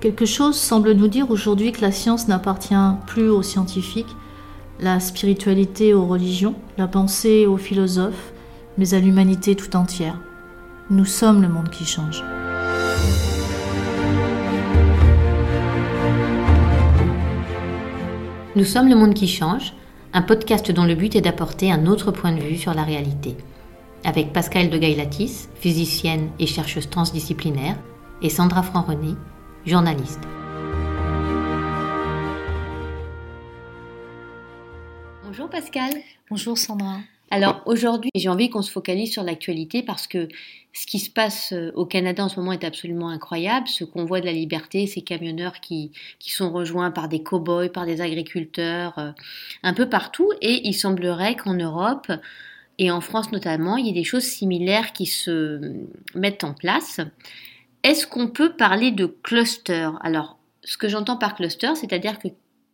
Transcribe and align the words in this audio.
Quelque 0.00 0.26
chose 0.26 0.56
semble 0.56 0.92
nous 0.92 1.08
dire 1.08 1.30
aujourd'hui 1.30 1.72
que 1.72 1.80
la 1.80 1.90
science 1.90 2.28
n'appartient 2.28 2.74
plus 3.06 3.30
aux 3.30 3.42
scientifiques, 3.42 4.14
la 4.78 5.00
spiritualité 5.00 5.94
aux 5.94 6.04
religions, 6.04 6.54
la 6.76 6.86
pensée 6.86 7.46
aux 7.46 7.56
philosophes, 7.56 8.32
mais 8.76 8.92
à 8.92 9.00
l'humanité 9.00 9.56
tout 9.56 9.74
entière. 9.74 10.20
Nous 10.90 11.06
sommes 11.06 11.40
le 11.40 11.48
monde 11.48 11.70
qui 11.70 11.86
change. 11.86 12.22
Nous 18.54 18.64
sommes 18.64 18.88
le 18.88 18.96
monde 18.96 19.14
qui 19.14 19.28
change, 19.28 19.72
un 20.12 20.22
podcast 20.22 20.70
dont 20.70 20.84
le 20.84 20.94
but 20.94 21.16
est 21.16 21.22
d'apporter 21.22 21.72
un 21.72 21.86
autre 21.86 22.10
point 22.10 22.32
de 22.32 22.40
vue 22.40 22.58
sur 22.58 22.74
la 22.74 22.84
réalité. 22.84 23.34
Avec 24.04 24.34
Pascal 24.34 24.68
de 24.68 24.76
Gailatis, 24.76 25.48
physicienne 25.54 26.28
et 26.38 26.46
chercheuse 26.46 26.90
transdisciplinaire, 26.90 27.76
et 28.22 28.30
Sandra 28.30 28.62
Franc-René, 28.62 29.14
journaliste. 29.66 30.20
Bonjour 35.24 35.50
Pascal. 35.50 35.90
Bonjour 36.30 36.56
Sandra. 36.56 36.98
Alors 37.30 37.62
aujourd'hui, 37.66 38.10
j'ai 38.14 38.28
envie 38.28 38.48
qu'on 38.50 38.62
se 38.62 38.70
focalise 38.70 39.12
sur 39.12 39.24
l'actualité 39.24 39.82
parce 39.82 40.06
que 40.06 40.28
ce 40.72 40.86
qui 40.86 41.00
se 41.00 41.10
passe 41.10 41.52
euh, 41.52 41.72
au 41.74 41.84
Canada 41.84 42.24
en 42.24 42.28
ce 42.28 42.38
moment 42.38 42.52
est 42.52 42.62
absolument 42.62 43.08
incroyable. 43.08 43.66
Ce 43.66 43.82
convoi 43.82 44.20
de 44.20 44.26
la 44.26 44.32
liberté, 44.32 44.86
ces 44.86 45.02
camionneurs 45.02 45.60
qui, 45.60 45.90
qui 46.20 46.30
sont 46.30 46.52
rejoints 46.52 46.92
par 46.92 47.08
des 47.08 47.22
cow-boys, 47.22 47.68
par 47.68 47.84
des 47.84 48.00
agriculteurs, 48.00 48.96
euh, 48.98 49.10
un 49.64 49.74
peu 49.74 49.88
partout. 49.88 50.30
Et 50.40 50.68
il 50.68 50.74
semblerait 50.74 51.34
qu'en 51.34 51.54
Europe, 51.54 52.12
et 52.78 52.90
en 52.92 53.00
France 53.00 53.32
notamment, 53.32 53.76
il 53.76 53.86
y 53.86 53.90
ait 53.90 53.92
des 53.92 54.04
choses 54.04 54.24
similaires 54.24 54.92
qui 54.92 55.06
se 55.06 55.60
mettent 56.14 56.44
en 56.44 56.54
place. 56.54 57.00
Est-ce 57.86 58.04
qu'on 58.04 58.26
peut 58.26 58.52
parler 58.52 58.90
de 58.90 59.06
cluster? 59.06 59.90
Alors, 60.00 60.40
ce 60.64 60.76
que 60.76 60.88
j'entends 60.88 61.16
par 61.16 61.36
cluster, 61.36 61.72
c'est-à-dire 61.76 62.18
que 62.18 62.26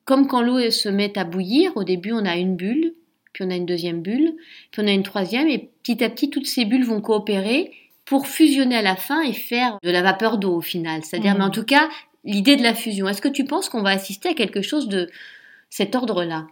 comme 0.07 0.27
quand 0.27 0.41
l'eau 0.41 0.71
se 0.71 0.89
met 0.89 1.19
à 1.19 1.25
bouillir, 1.25 1.71
au 1.77 1.85
début 1.85 2.13
on 2.13 2.25
a 2.25 2.37
une 2.37 2.57
bulle, 2.57 2.95
puis 3.35 3.45
on 3.45 3.51
a 3.51 3.57
une 3.57 3.67
deuxième 3.67 4.01
bulle, 4.01 4.33
puis 4.71 4.83
on 4.83 4.89
a 4.89 4.91
une 4.91 5.03
troisième, 5.03 5.49
et 5.49 5.71
petit 5.83 6.03
à 6.03 6.09
petit 6.09 6.31
toutes 6.31 6.47
ces 6.47 6.65
bulles 6.65 6.87
vont 6.87 7.03
coopérer 7.03 7.73
pour 8.07 8.27
fusionner 8.27 8.77
à 8.77 8.81
la 8.81 8.97
fin 8.97 9.21
et 9.21 9.35
faire 9.35 9.79
de 9.83 9.91
la 9.91 10.01
vapeur 10.01 10.39
d'eau 10.39 10.57
au 10.57 10.61
final. 10.63 11.03
C'est-à-dire, 11.05 11.37
mais 11.37 11.45
en 11.45 11.49
mmh. 11.49 11.53
tout 11.53 11.65
cas, 11.65 11.91
l'idée 12.25 12.57
de 12.57 12.63
la 12.63 12.75
fusion. 12.75 13.07
Est-ce 13.07 13.21
que 13.21 13.29
tu 13.29 13.45
penses 13.45 13.69
qu'on 13.69 13.83
va 13.83 13.91
assister 13.91 14.31
à 14.31 14.35
quelque 14.35 14.63
chose 14.63 14.89
de 14.89 15.11
cet 15.69 15.95
ordre-là? 15.95 16.47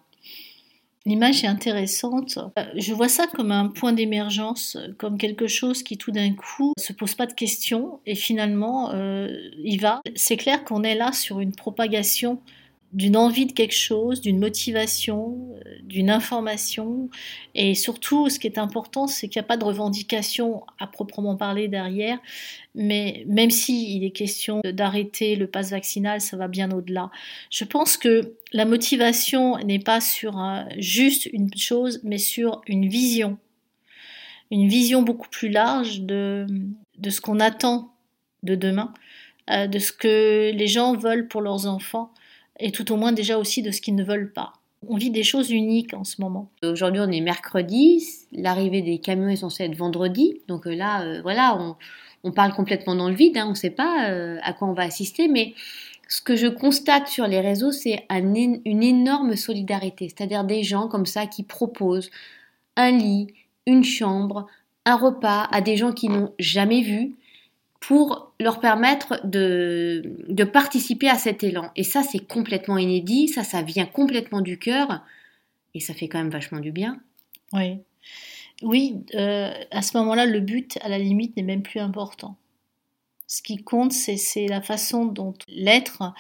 L'image 1.07 1.45
est 1.45 1.47
intéressante. 1.47 2.39
Euh, 2.59 2.65
je 2.77 2.93
vois 2.93 3.09
ça 3.09 3.27
comme 3.27 3.53
un 3.53 3.69
point 3.69 3.93
d'émergence, 3.93 4.77
comme 4.99 5.17
quelque 5.17 5.47
chose 5.47 5.83
qui 5.83 5.97
tout 5.97 6.11
d'un 6.11 6.35
coup 6.35 6.75
se 6.79 6.93
pose 6.93 7.15
pas 7.15 7.27
de 7.27 7.33
questions 7.33 8.01
et 8.05 8.15
finalement 8.15 8.93
euh, 8.93 9.29
il 9.65 9.81
va. 9.81 10.03
C'est 10.15 10.37
clair 10.37 10.63
qu'on 10.65 10.83
est 10.83 10.95
là 10.95 11.13
sur 11.13 11.41
une 11.41 11.53
propagation 11.53 12.43
d'une 12.93 13.17
envie 13.17 13.47
de 13.47 13.53
quelque 13.53 13.75
chose, 13.75 14.21
d'une 14.21 14.39
motivation, 14.39 15.55
euh, 15.67 15.75
d'une 15.83 16.11
information. 16.11 17.09
Et 17.55 17.75
surtout, 17.75 18.29
ce 18.29 18.39
qui 18.39 18.47
est 18.47 18.59
important, 18.59 19.07
c'est 19.07 19.29
qu'il 19.29 19.41
n'y 19.41 19.45
a 19.45 19.49
pas 19.49 19.57
de 19.57 19.65
revendication 19.65 20.65
à 20.79 20.87
proprement 20.87 21.37
parler 21.37 21.69
derrière. 21.69 22.19
Mais 22.75 23.25
même 23.29 23.51
s'il 23.51 23.97
il 23.97 24.05
est 24.05 24.11
question 24.11 24.61
d'arrêter 24.65 25.37
le 25.37 25.47
pass 25.47 25.71
vaccinal, 25.71 26.21
ça 26.21 26.37
va 26.37 26.49
bien 26.49 26.71
au-delà. 26.73 27.11
Je 27.51 27.65
pense 27.65 27.97
que 27.97 28.35
la 28.53 28.65
motivation 28.65 29.57
n'est 29.59 29.79
pas 29.79 30.01
sur 30.01 30.41
juste 30.77 31.27
une 31.27 31.55
chose, 31.57 32.01
mais 32.03 32.19
sur 32.19 32.61
une 32.67 32.89
vision. 32.89 33.39
Une 34.51 34.69
vision 34.69 35.03
beaucoup 35.03 35.29
plus 35.29 35.49
large 35.49 36.01
de, 36.01 36.47
de 36.99 37.11
ce 37.11 37.21
qu'on 37.21 37.39
attend 37.39 37.93
de 38.43 38.55
demain, 38.57 38.93
euh, 39.51 39.67
de 39.67 39.79
ce 39.79 39.93
que 39.93 40.51
les 40.53 40.67
gens 40.67 40.97
veulent 40.97 41.29
pour 41.29 41.41
leurs 41.41 41.67
enfants 41.67 42.13
et 42.61 42.73
tout 42.73 42.93
au 42.93 42.97
moins 42.97 43.13
déjà 43.13 43.39
aussi 43.39 43.63
de 43.63 43.71
ce 43.71 43.81
qu'ils 43.81 43.95
ne 43.95 44.05
veulent 44.05 44.33
pas. 44.33 44.53
On 44.89 44.97
vit 44.97 45.11
des 45.11 45.23
choses 45.23 45.51
uniques 45.51 45.93
en 45.93 46.05
ce 46.05 46.21
moment. 46.23 46.51
Aujourd'hui, 46.63 47.03
on 47.05 47.11
est 47.11 47.21
mercredi, 47.21 48.03
l'arrivée 48.33 48.81
des 48.81 48.99
camions 48.99 49.29
est 49.29 49.37
censée 49.37 49.65
être 49.65 49.77
vendredi, 49.77 50.41
donc 50.49 50.67
euh, 50.67 50.75
là, 50.75 51.03
euh, 51.03 51.21
voilà, 51.23 51.77
on, 52.23 52.33
parle 52.33 52.55
complètement 52.55 52.95
dans 52.95 53.09
le 53.09 53.15
vide, 53.15 53.37
hein, 53.37 53.45
on 53.47 53.51
ne 53.51 53.55
sait 53.55 53.71
pas 53.71 54.11
euh, 54.11 54.39
à 54.43 54.53
quoi 54.53 54.69
on 54.69 54.73
va 54.73 54.85
assister, 54.85 55.29
mais 55.29 55.55
ce 56.09 56.23
que 56.23 56.35
je 56.35 56.47
constate 56.47 57.09
sur 57.09 57.27
les 57.27 57.41
réseaux, 57.41 57.73
c'est 57.73 58.07
une 58.11 58.83
énorme 58.83 59.37
solidarité, 59.37 60.09
c'est-à-dire 60.09 60.45
des 60.45 60.63
gens 60.63 60.89
comme 60.89 61.07
ça 61.07 61.27
qui 61.27 61.43
proposent 61.43 62.11
un 62.77 62.91
lit, 62.91 63.29
une 63.67 63.85
chambre, 63.85 64.47
un 64.87 64.97
repas 64.97 65.47
à 65.53 65.61
des 65.61 65.77
gens 65.77 65.93
qui 65.93 66.09
n'ont 66.09 66.33
jamais 66.39 66.81
vu, 66.81 67.15
pour 67.81 68.35
leur 68.39 68.61
permettre 68.61 69.27
de, 69.27 70.45
participer 70.45 71.09
à 71.09 71.17
cet 71.17 71.43
élan. 71.43 71.71
Et 71.77 71.83
ça, 71.83 72.03
c'est 72.03 72.27
complètement 72.27 72.79
inédit, 72.79 73.29
ça, 73.29 73.43
ça 73.43 73.63
vient 73.63 73.87
complètement 73.87 74.43
du 74.43 74.59
cœur, 74.59 75.03
et 75.75 75.81
ça 75.81 75.95
fait 75.95 76.09
quand 76.09 76.19
même 76.19 76.31
vachement 76.31 76.61
du 76.61 76.73
bien. 76.73 77.01
Oui. 77.53 77.79
Oui, 78.63 78.99
euh, 79.15 79.51
à 79.71 79.81
ce 79.81 79.97
moment-là, 79.97 80.27
le 80.27 80.41
but, 80.41 80.79
à 80.83 80.91
la 80.91 80.99
limite, 80.99 81.37
n'est 81.37 81.43
même 81.43 81.63
plus 81.63 81.81
important. 81.81 82.37
Ce 83.27 83.43
qui 83.43 83.57
compte, 83.59 83.93
c'est 83.93 84.49
la 84.49 84.61
façon 84.61 85.07
dont 85.07 85.35
l'être 85.49 86.13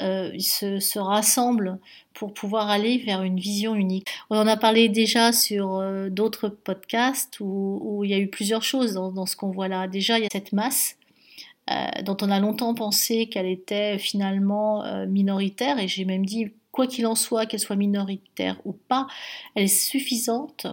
euh, 0.00 0.36
se, 0.38 0.80
se, 0.80 0.98
rassemble 0.98 1.78
pour 2.12 2.34
pouvoir 2.34 2.68
aller 2.68 2.98
vers 2.98 3.22
une 3.22 3.38
vision 3.38 3.76
unique. 3.76 4.08
On 4.30 4.36
en 4.36 4.48
a 4.48 4.56
parlé 4.56 4.88
déjà 4.88 5.32
sur 5.32 5.76
euh, 5.76 6.10
d'autres 6.10 6.48
podcasts 6.48 7.38
où, 7.40 7.78
où, 7.82 8.04
il 8.04 8.10
y 8.10 8.14
a 8.14 8.18
eu 8.18 8.28
plusieurs 8.28 8.64
choses 8.64 8.94
dans, 8.94 9.12
dans 9.12 9.26
ce 9.26 9.36
qu'on 9.36 9.52
voit 9.52 9.68
là. 9.68 9.86
Déjà, 9.86 10.18
il 10.18 10.24
y 10.24 10.26
a 10.26 10.30
cette 10.30 10.52
masse 10.52 10.96
euh, 11.70 12.02
dont 12.02 12.16
on 12.20 12.30
a 12.30 12.38
longtemps 12.38 12.74
pensé 12.74 13.28
qu'elle 13.28 13.46
était 13.46 13.98
finalement 13.98 14.84
euh, 14.84 15.06
minoritaire, 15.06 15.78
et 15.78 15.88
j'ai 15.88 16.04
même 16.04 16.24
dit, 16.24 16.52
quoi 16.70 16.86
qu'il 16.86 17.06
en 17.06 17.14
soit, 17.14 17.46
qu'elle 17.46 17.60
soit 17.60 17.74
minoritaire 17.74 18.60
ou 18.64 18.72
pas, 18.72 19.08
elle 19.54 19.64
est 19.64 19.66
suffisante 19.66 20.66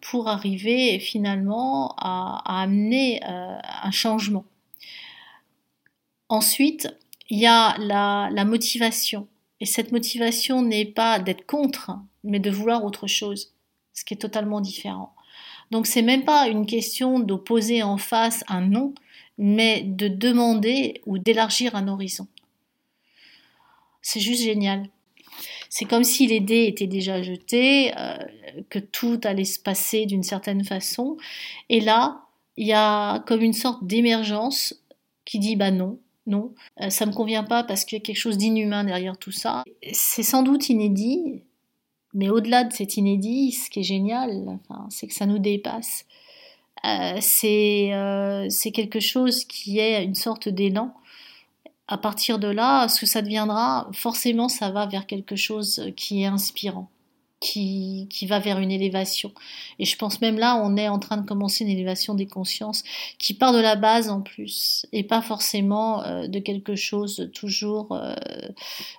pour 0.00 0.28
arriver 0.28 0.98
finalement 0.98 1.94
à, 1.98 2.62
amener 2.62 3.20
euh, 3.28 3.58
un 3.82 3.90
changement. 3.90 4.44
Ensuite, 6.28 6.88
il 7.28 7.38
y 7.38 7.46
a 7.46 7.76
la, 7.78 8.30
la 8.32 8.44
motivation. 8.44 9.26
Et 9.58 9.66
cette 9.66 9.92
motivation 9.92 10.62
n'est 10.62 10.86
pas 10.86 11.18
d'être 11.18 11.44
contre, 11.44 11.98
mais 12.24 12.38
de 12.38 12.50
vouloir 12.50 12.84
autre 12.84 13.06
chose, 13.06 13.52
ce 13.92 14.04
qui 14.04 14.14
est 14.14 14.18
totalement 14.18 14.60
différent. 14.60 15.14
Donc 15.70 15.86
c'est 15.86 16.02
même 16.02 16.24
pas 16.24 16.48
une 16.48 16.66
question 16.66 17.20
d'opposer 17.20 17.82
en 17.82 17.96
face 17.96 18.44
un 18.48 18.62
non, 18.62 18.94
mais 19.38 19.82
de 19.82 20.08
demander 20.08 21.00
ou 21.06 21.18
d'élargir 21.18 21.74
un 21.74 21.88
horizon. 21.88 22.26
C'est 24.02 24.20
juste 24.20 24.42
génial. 24.42 24.88
C'est 25.68 25.84
comme 25.84 26.04
si 26.04 26.26
les 26.26 26.40
dés 26.40 26.66
étaient 26.66 26.88
déjà 26.88 27.22
jetés, 27.22 27.96
euh, 27.96 28.18
que 28.68 28.80
tout 28.80 29.20
allait 29.24 29.44
se 29.44 29.60
passer 29.60 30.06
d'une 30.06 30.24
certaine 30.24 30.64
façon. 30.64 31.16
Et 31.68 31.80
là, 31.80 32.22
il 32.56 32.66
y 32.66 32.72
a 32.72 33.20
comme 33.20 33.42
une 33.42 33.52
sorte 33.52 33.84
d'émergence 33.84 34.74
qui 35.24 35.38
dit 35.38 35.54
bah 35.54 35.70
non, 35.70 36.00
non, 36.26 36.54
euh, 36.80 36.90
ça 36.90 37.06
me 37.06 37.12
convient 37.12 37.44
pas 37.44 37.62
parce 37.62 37.84
qu'il 37.84 37.96
y 37.96 38.00
a 38.00 38.04
quelque 38.04 38.16
chose 38.16 38.36
d'inhumain 38.36 38.84
derrière 38.84 39.16
tout 39.16 39.30
ça. 39.30 39.62
C'est 39.92 40.24
sans 40.24 40.42
doute 40.42 40.68
inédit, 40.68 41.42
mais 42.14 42.28
au-delà 42.30 42.64
de 42.64 42.72
cet 42.72 42.96
inédit, 42.96 43.52
ce 43.52 43.70
qui 43.70 43.80
est 43.80 43.84
génial, 43.84 44.58
c'est 44.88 45.06
que 45.06 45.14
ça 45.14 45.26
nous 45.26 45.38
dépasse. 45.38 46.06
Euh, 46.84 47.20
euh, 47.44 48.46
c'est 48.48 48.70
quelque 48.72 49.00
chose 49.00 49.44
qui 49.44 49.78
est 49.78 50.04
une 50.04 50.14
sorte 50.14 50.48
d'élan. 50.48 50.94
À 51.88 51.98
partir 51.98 52.38
de 52.38 52.48
là, 52.48 52.88
ce 52.88 53.00
que 53.00 53.06
ça 53.06 53.22
deviendra, 53.22 53.88
forcément, 53.92 54.48
ça 54.48 54.70
va 54.70 54.86
vers 54.86 55.06
quelque 55.06 55.36
chose 55.36 55.92
qui 55.96 56.22
est 56.22 56.26
inspirant 56.26 56.88
qui, 57.40 58.06
qui, 58.10 58.26
va 58.26 58.38
vers 58.38 58.58
une 58.58 58.70
élévation. 58.70 59.32
Et 59.78 59.86
je 59.86 59.96
pense 59.96 60.20
même 60.20 60.38
là, 60.38 60.60
on 60.62 60.76
est 60.76 60.88
en 60.88 60.98
train 60.98 61.16
de 61.16 61.26
commencer 61.26 61.64
une 61.64 61.70
élévation 61.70 62.14
des 62.14 62.26
consciences 62.26 62.84
qui 63.18 63.32
part 63.32 63.54
de 63.54 63.60
la 63.60 63.76
base 63.76 64.10
en 64.10 64.20
plus, 64.20 64.84
et 64.92 65.04
pas 65.04 65.22
forcément 65.22 66.04
euh, 66.04 66.26
de 66.26 66.38
quelque 66.38 66.76
chose 66.76 67.30
toujours, 67.32 67.92
euh, 67.92 68.14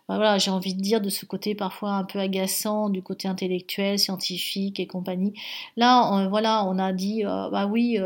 bah 0.10 0.16
voilà, 0.16 0.40
j'ai 0.40 0.50
envie 0.50 0.74
de 0.74 0.82
dire, 0.82 1.02
de 1.02 1.10
ce 1.10 1.26
côté 1.28 1.54
parfois 1.54 1.92
un 1.92 2.04
peu 2.04 2.18
agaçant, 2.18 2.90
du 2.90 3.04
côté 3.04 3.28
intellectuel, 3.28 4.00
scientifique 4.00 4.80
et 4.80 4.88
compagnie. 4.88 5.34
Là, 5.78 6.10
on, 6.12 6.28
voilà, 6.30 6.66
on 6.66 6.80
a 6.80 6.94
dit, 6.94 7.24
euh, 7.24 7.50
bah 7.52 7.68
oui, 7.68 8.00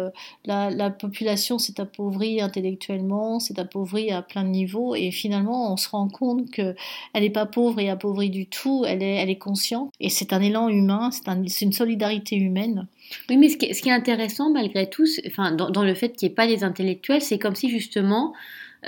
la, 0.43 0.69
la, 0.69 0.89
population 0.89 1.59
s'est 1.59 1.79
appauvrie 1.79 2.41
intellectuellement, 2.41 3.39
s'est 3.39 3.59
appauvrie 3.59 4.11
à 4.11 4.21
plein 4.21 4.43
de 4.43 4.49
niveaux, 4.49 4.95
et 4.95 5.11
finalement, 5.11 5.71
on 5.71 5.77
se 5.77 5.87
rend 5.87 6.09
compte 6.09 6.51
que 6.51 6.75
elle 7.13 7.23
n'est 7.23 7.29
pas 7.29 7.45
pauvre 7.45 7.79
et 7.79 7.89
appauvrie 7.89 8.29
du 8.29 8.47
tout, 8.47 8.83
elle 8.85 9.01
est, 9.01 9.15
elle 9.15 9.29
est 9.29 9.37
consciente, 9.37 9.91
et 10.01 10.09
c'est 10.09 10.24
c'est 10.25 10.33
un 10.33 10.41
élan 10.41 10.69
humain, 10.69 11.09
c'est 11.11 11.65
une 11.65 11.73
solidarité 11.73 12.35
humaine. 12.35 12.87
Oui, 13.29 13.37
mais 13.37 13.49
ce 13.49 13.57
qui 13.57 13.89
est, 13.89 13.91
intéressant 13.91 14.49
malgré 14.51 14.89
tout, 14.89 15.05
enfin, 15.27 15.51
dans, 15.51 15.83
le 15.83 15.93
fait 15.93 16.09
qu'il 16.09 16.27
n'y 16.27 16.31
ait 16.31 16.35
pas 16.35 16.45
les 16.45 16.63
intellectuels, 16.63 17.21
c'est 17.21 17.37
comme 17.37 17.55
si 17.55 17.69
justement, 17.69 18.33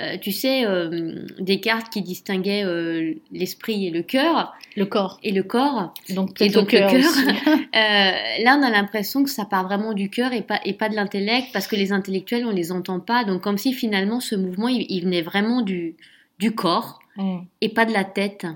euh, 0.00 0.16
tu 0.20 0.32
sais, 0.32 0.66
euh, 0.66 1.24
des 1.38 1.60
cartes 1.60 1.92
qui 1.92 2.02
distinguaient 2.02 2.64
euh, 2.64 3.14
l'esprit 3.30 3.86
et 3.86 3.90
le 3.90 4.02
cœur. 4.02 4.54
Le 4.76 4.86
corps. 4.86 5.20
Et 5.22 5.30
le 5.30 5.44
corps. 5.44 5.94
Donc, 6.10 6.40
et 6.40 6.48
donc 6.48 6.72
le 6.72 6.80
cœur. 6.80 7.58
là, 8.42 8.58
on 8.58 8.62
a 8.62 8.70
l'impression 8.70 9.22
que 9.22 9.30
ça 9.30 9.44
part 9.44 9.64
vraiment 9.64 9.92
du 9.92 10.10
cœur 10.10 10.32
et 10.32 10.42
pas, 10.42 10.60
et 10.64 10.72
pas 10.72 10.88
de 10.88 10.96
l'intellect, 10.96 11.48
parce 11.52 11.68
que 11.68 11.76
les 11.76 11.92
intellectuels, 11.92 12.44
on 12.44 12.50
les 12.50 12.72
entend 12.72 12.98
pas. 12.98 13.24
Donc, 13.24 13.42
comme 13.42 13.58
si 13.58 13.72
finalement, 13.72 14.18
ce 14.18 14.34
mouvement, 14.34 14.68
il, 14.68 14.84
il 14.88 15.04
venait 15.04 15.22
vraiment 15.22 15.62
du, 15.62 15.94
du 16.40 16.52
corps 16.52 16.98
Mm. 17.18 17.38
et 17.60 17.68
pas 17.68 17.84
de 17.84 17.92
la 17.92 18.04
tête. 18.04 18.46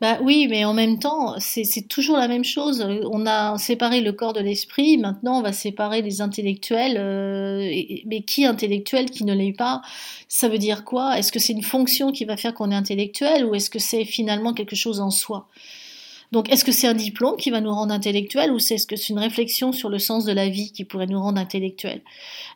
Bah 0.00 0.18
oui, 0.22 0.46
mais 0.48 0.64
en 0.64 0.72
même 0.72 0.98
temps, 0.98 1.34
c'est 1.38 1.86
toujours 1.88 2.16
la 2.16 2.26
même 2.26 2.44
chose. 2.44 2.86
On 3.10 3.26
a 3.26 3.58
séparé 3.58 4.00
le 4.00 4.12
corps 4.12 4.32
de 4.32 4.40
l'esprit, 4.40 4.96
maintenant 4.96 5.38
on 5.38 5.42
va 5.42 5.52
séparer 5.52 6.00
les 6.00 6.22
intellectuels. 6.22 6.96
euh, 6.98 7.70
mais 8.06 8.22
qui 8.22 8.46
intellectuel, 8.46 9.10
qui 9.10 9.24
ne 9.24 9.34
l'est 9.34 9.52
pas? 9.52 9.82
Ça 10.28 10.48
veut 10.48 10.56
dire 10.58 10.84
quoi? 10.84 11.18
Est-ce 11.18 11.30
que 11.32 11.38
c'est 11.38 11.52
une 11.52 11.62
fonction 11.62 12.12
qui 12.12 12.24
va 12.24 12.38
faire 12.38 12.54
qu'on 12.54 12.70
est 12.70 12.74
intellectuel 12.74 13.44
ou 13.44 13.54
est-ce 13.54 13.68
que 13.68 13.78
c'est 13.78 14.06
finalement 14.06 14.54
quelque 14.54 14.76
chose 14.76 15.00
en 15.00 15.10
soi? 15.10 15.48
Donc 16.32 16.50
est-ce 16.50 16.64
que 16.64 16.72
c'est 16.72 16.86
un 16.86 16.94
diplôme 16.94 17.36
qui 17.36 17.50
va 17.50 17.60
nous 17.60 17.72
rendre 17.72 17.92
intellectuel 17.92 18.52
ou 18.52 18.58
c'est 18.58 18.76
est-ce 18.76 18.86
que 18.86 18.96
c'est 18.96 19.08
une 19.08 19.18
réflexion 19.18 19.72
sur 19.72 19.88
le 19.88 19.98
sens 19.98 20.24
de 20.24 20.32
la 20.32 20.48
vie 20.48 20.70
qui 20.72 20.84
pourrait 20.84 21.06
nous 21.06 21.20
rendre 21.20 21.40
intellectuel 21.40 22.02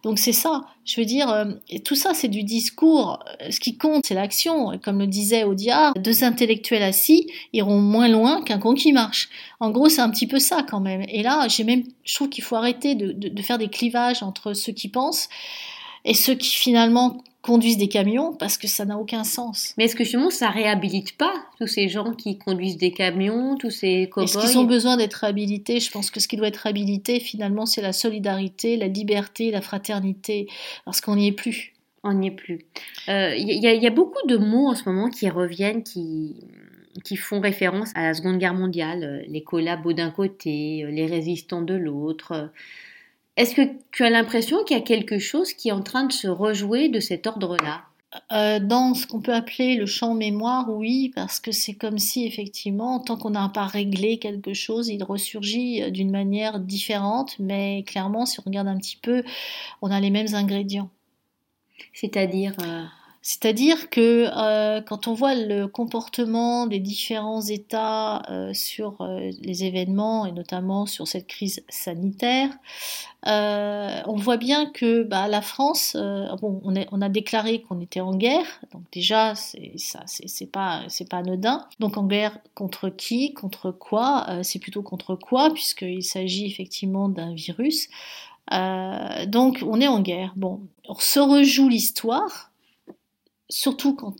Donc 0.05 0.19
c'est 0.19 0.33
ça. 0.33 0.67
Je 0.85 1.01
veux 1.01 1.07
dire, 1.07 1.29
euh, 1.31 1.45
tout 1.85 1.95
ça 1.95 2.15
c'est 2.15 2.29
du 2.29 2.45
discours. 2.45 3.19
Euh, 3.43 3.51
Ce 3.51 3.59
qui 3.59 3.77
compte, 3.77 4.07
c'est 4.07 4.15
l'action. 4.15 4.79
Comme 4.79 4.99
le 4.99 5.07
disait 5.07 5.45
Audiard, 5.45 5.95
deux 5.95 6.23
intellectuels 6.23 6.83
assis 6.83 7.27
iront 7.53 7.81
moins 7.81 8.09
loin 8.09 8.43
qu'un 8.43 8.59
con 8.59 8.75
qui 8.75 8.93
marche. 8.93 9.29
En 9.61 9.71
gros, 9.71 9.89
c'est 9.89 10.03
un 10.03 10.11
petit 10.11 10.27
peu 10.27 10.39
ça 10.39 10.65
quand 10.69 10.81
même. 10.81 11.05
Et 11.09 11.23
là, 11.23 11.49
j'ai 11.49 11.65
même, 11.65 11.83
je 12.05 12.15
trouve 12.15 12.29
qu'il 12.29 12.45
faut 12.45 12.57
arrêter 12.57 12.95
de 12.95 13.43
faire 13.43 13.59
des 13.59 13.69
clivages 13.69 14.23
entre 14.23 14.53
ceux 14.53 14.73
qui 14.73 14.89
pensent 14.89 15.29
et 16.05 16.15
ceux 16.15 16.35
qui 16.35 16.51
finalement 16.51 17.23
conduisent 17.45 17.77
des 17.77 17.89
camions 17.89 18.33
parce 18.33 18.57
que 18.57 18.67
ça 18.67 18.85
n'a 18.87 18.97
aucun 18.99 19.23
sens. 19.23 19.75
Mais 19.77 19.85
est-ce 19.85 19.95
que 19.95 20.03
justement 20.05 20.31
ça 20.31 20.49
réhabilite 20.49 21.17
pas 21.19 21.35
tous 21.59 21.67
ces 21.67 21.89
gens 21.89 22.13
qui 22.15 22.39
conduisent 22.39 22.79
des 22.79 22.91
camions, 22.91 23.57
tous 23.57 23.71
ces 23.71 24.09
cow 24.09 24.23
Est-ce 24.23 24.39
qu'ils 24.39 24.59
ont 24.59 24.65
besoin 24.65 24.97
d'être 24.97 25.15
réhabilités 25.15 25.79
Je 25.79 25.91
pense 25.91 26.11
que 26.11 26.21
ce 26.21 26.27
qui 26.29 26.37
doit 26.39 26.49
être 26.49 26.57
réhabilité, 26.57 27.21
finalement, 27.21 27.67
c'est 27.67 27.83
la 27.83 27.93
solidarité, 27.93 28.77
la 28.79 28.89
liberté, 28.89 29.51
la 29.51 29.61
fraternité, 29.61 30.49
parce 30.87 31.01
qu'on 31.03 31.17
n'y 31.17 31.29
est 31.29 31.33
plus. 31.33 31.75
On 32.03 32.15
n'y 32.15 32.29
est 32.29 32.31
plus. 32.31 32.61
Euh, 33.09 33.35
Il 33.37 33.47
y, 33.63 33.67
a- 33.67 33.75
il 33.75 33.83
y 33.83 33.87
a 33.87 33.91
beaucoup 33.91 34.27
de 34.27 34.37
mots 34.37 34.69
en 34.69 34.75
ce 34.75 34.89
moment 34.89 35.09
qui 35.11 35.29
reviennent, 35.29 35.83
qui, 35.83 36.37
qui 37.05 37.17
font 37.17 37.41
référence 37.41 37.91
à 37.95 38.03
la 38.05 38.15
Seconde 38.15 38.39
Guerre 38.39 38.55
mondiale. 38.55 39.03
euh, 39.05 39.23
Les 39.29 39.43
collabos 39.43 39.93
d'un 39.93 40.11
côté, 40.11 40.83
euh, 40.85 40.91
les 40.91 41.07
résistants 41.07 41.63
de 41.63 41.75
l'autre. 41.75 42.51
Est-ce 43.37 43.55
que 43.55 43.63
tu 43.91 44.05
as 44.05 44.11
l'impression 44.11 44.63
qu'il 44.65 44.77
y 44.77 44.81
a 44.81 44.83
quelque 44.83 45.19
chose 45.19 45.53
qui 45.53 45.69
est 45.69 45.73
en 45.73 45.83
train 45.83 46.05
de 46.05 46.13
se 46.13 46.29
rejouer 46.29 46.89
de 46.89 47.01
cet 47.01 47.27
ordre-là? 47.27 47.85
Euh, 48.33 48.61
dans 48.61 48.95
ce 48.95 49.09
qu'on 49.09 49.21
peut 49.21 49.35
appeler 49.35 49.75
le 49.75 49.87
champ 49.87 50.15
mémoire, 50.15 50.71
oui, 50.71 51.11
parce 51.17 51.41
que 51.41 51.51
c'est 51.51 51.75
comme 51.75 51.99
si 51.99 52.27
effectivement, 52.27 53.01
tant 53.01 53.17
qu'on 53.17 53.31
n'a 53.31 53.49
pas 53.49 53.67
réglé 53.67 54.19
quelque 54.19 54.55
chose, 54.55 54.89
il 54.89 55.03
ressurgit 55.03 55.83
euh, 55.83 55.91
d'une 55.91 56.13
manière 56.13 56.61
différente, 56.61 57.35
mais 57.41 57.83
clairement, 57.85 58.25
si 58.25 58.39
on 58.39 58.45
regarde 58.45 58.69
un 58.69 58.79
petit 58.79 58.99
peu, 59.03 59.25
on 59.83 59.91
a 59.91 59.99
les 59.99 60.11
mêmes 60.11 60.33
ingrédients. 60.35 60.91
C'est-à-dire, 61.93 62.55
euh, 62.63 62.85
C'est-à-dire 63.27 63.89
que 63.89 64.29
euh, 64.37 64.83
quand 64.83 65.09
on 65.09 65.15
voit 65.15 65.35
le 65.35 65.67
comportement 65.67 66.67
des 66.67 66.79
différents 66.79 67.41
États 67.41 68.21
euh, 68.31 68.53
sur 68.53 69.01
euh, 69.01 69.31
les 69.41 69.65
événements 69.65 70.27
et 70.27 70.33
notamment 70.33 70.85
sur 70.85 71.09
cette 71.09 71.27
crise 71.27 71.65
sanitaire, 71.71 72.51
on 73.27 74.17
voit 74.17 74.37
bien 74.37 74.67
que 74.67 75.05
bah, 75.05 75.27
la 75.27 75.41
France, 75.41 75.97
on, 75.97 77.01
a 77.01 77.09
déclaré 77.09 77.63
qu'on 77.63 77.81
était 77.81 78.03
en 78.03 78.15
guerre, 78.15 78.45
donc 78.75 78.83
déjà 78.93 79.35
c'est 79.35 80.51
pas 80.53 80.83
c'est 80.89 81.09
pas 81.09 81.17
anodin. 81.17 81.67
Donc 81.81 81.97
en 81.97 82.05
guerre 82.05 82.39
contre 82.55 82.91
qui, 82.91 83.33
contre 83.33 83.71
quoi 83.71 84.27
C'est 84.43 84.59
plutôt 84.59 84.83
contre 84.83 85.17
quoi 85.17 85.51
puisqu'il 85.55 86.05
s'agit 86.05 86.45
effectivement 86.45 87.09
d'un 87.09 87.33
virus. 87.33 87.89
Donc 88.51 89.65
on 89.67 89.81
est 89.81 89.89
en 89.89 90.03
guerre. 90.03 90.35
Bon, 90.37 90.61
on 90.87 90.97
se 90.97 91.21
rejoue 91.21 91.71
l'histoire 91.71 92.51
surtout 93.55 93.95
quand 93.95 94.15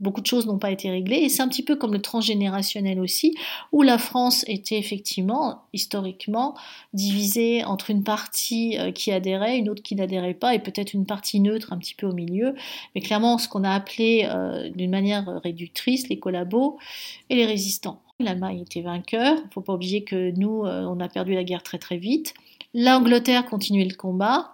beaucoup 0.00 0.20
de 0.20 0.26
choses 0.26 0.46
n'ont 0.46 0.58
pas 0.58 0.70
été 0.70 0.90
réglées. 0.90 1.16
Et 1.16 1.28
c'est 1.28 1.42
un 1.42 1.48
petit 1.48 1.62
peu 1.62 1.76
comme 1.76 1.92
le 1.92 2.02
transgénérationnel 2.02 3.00
aussi, 3.00 3.36
où 3.72 3.82
la 3.82 3.98
France 3.98 4.44
était 4.48 4.78
effectivement, 4.78 5.62
historiquement, 5.72 6.56
divisée 6.92 7.64
entre 7.64 7.90
une 7.90 8.02
partie 8.02 8.78
euh, 8.78 8.90
qui 8.90 9.12
adhérait, 9.12 9.58
une 9.58 9.68
autre 9.68 9.82
qui 9.82 9.94
n'adhérait 9.94 10.34
pas, 10.34 10.54
et 10.54 10.58
peut-être 10.58 10.92
une 10.92 11.06
partie 11.06 11.40
neutre 11.40 11.72
un 11.72 11.78
petit 11.78 11.94
peu 11.94 12.06
au 12.06 12.12
milieu. 12.12 12.54
Mais 12.94 13.00
clairement, 13.00 13.38
ce 13.38 13.48
qu'on 13.48 13.64
a 13.64 13.70
appelé 13.70 14.28
euh, 14.28 14.70
d'une 14.70 14.90
manière 14.90 15.40
réductrice 15.42 16.08
les 16.08 16.18
collabos 16.18 16.78
et 17.30 17.36
les 17.36 17.46
résistants. 17.46 18.02
L'Allemagne 18.18 18.60
était 18.60 18.82
vainqueur. 18.82 19.36
Il 19.36 19.46
ne 19.46 19.52
faut 19.52 19.60
pas 19.60 19.74
oublier 19.74 20.02
que 20.02 20.32
nous, 20.38 20.64
euh, 20.64 20.84
on 20.84 20.98
a 21.00 21.08
perdu 21.08 21.34
la 21.34 21.44
guerre 21.44 21.62
très 21.62 21.78
très 21.78 21.98
vite. 21.98 22.34
L'Angleterre 22.74 23.44
continuait 23.46 23.84
le 23.84 23.94
combat. 23.94 24.52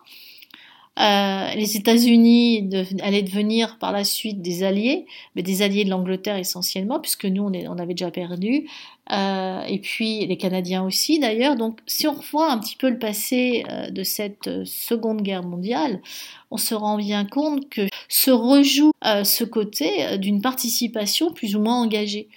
Euh, 0.98 1.54
les 1.54 1.76
États-Unis 1.78 2.68
allaient 3.02 3.22
devenir 3.22 3.78
par 3.78 3.92
la 3.92 4.04
suite 4.04 4.42
des 4.42 4.62
alliés, 4.62 5.06
mais 5.34 5.42
des 5.42 5.62
alliés 5.62 5.84
de 5.84 5.90
l'Angleterre 5.90 6.36
essentiellement, 6.36 7.00
puisque 7.00 7.24
nous, 7.24 7.42
on, 7.44 7.78
avait 7.78 7.94
déjà 7.94 8.10
perdu. 8.10 8.68
Euh, 9.10 9.62
et 9.62 9.78
puis 9.78 10.26
les 10.26 10.36
Canadiens 10.36 10.84
aussi, 10.84 11.18
d'ailleurs. 11.18 11.56
Donc, 11.56 11.80
si 11.86 12.06
on 12.06 12.12
revoit 12.12 12.52
un 12.52 12.58
petit 12.58 12.76
peu 12.76 12.90
le 12.90 12.98
passé 12.98 13.64
euh, 13.70 13.88
de 13.90 14.02
cette 14.02 14.64
Seconde 14.64 15.22
Guerre 15.22 15.44
mondiale, 15.44 16.02
on 16.50 16.58
se 16.58 16.74
rend 16.74 16.98
bien 16.98 17.24
compte 17.24 17.70
que 17.70 17.88
se 18.08 18.30
rejoue 18.30 18.92
ce 19.02 19.44
côté 19.44 20.18
d'une 20.18 20.42
participation 20.42 21.32
plus 21.32 21.56
ou 21.56 21.60
moins 21.60 21.80
engagée. 21.80 22.28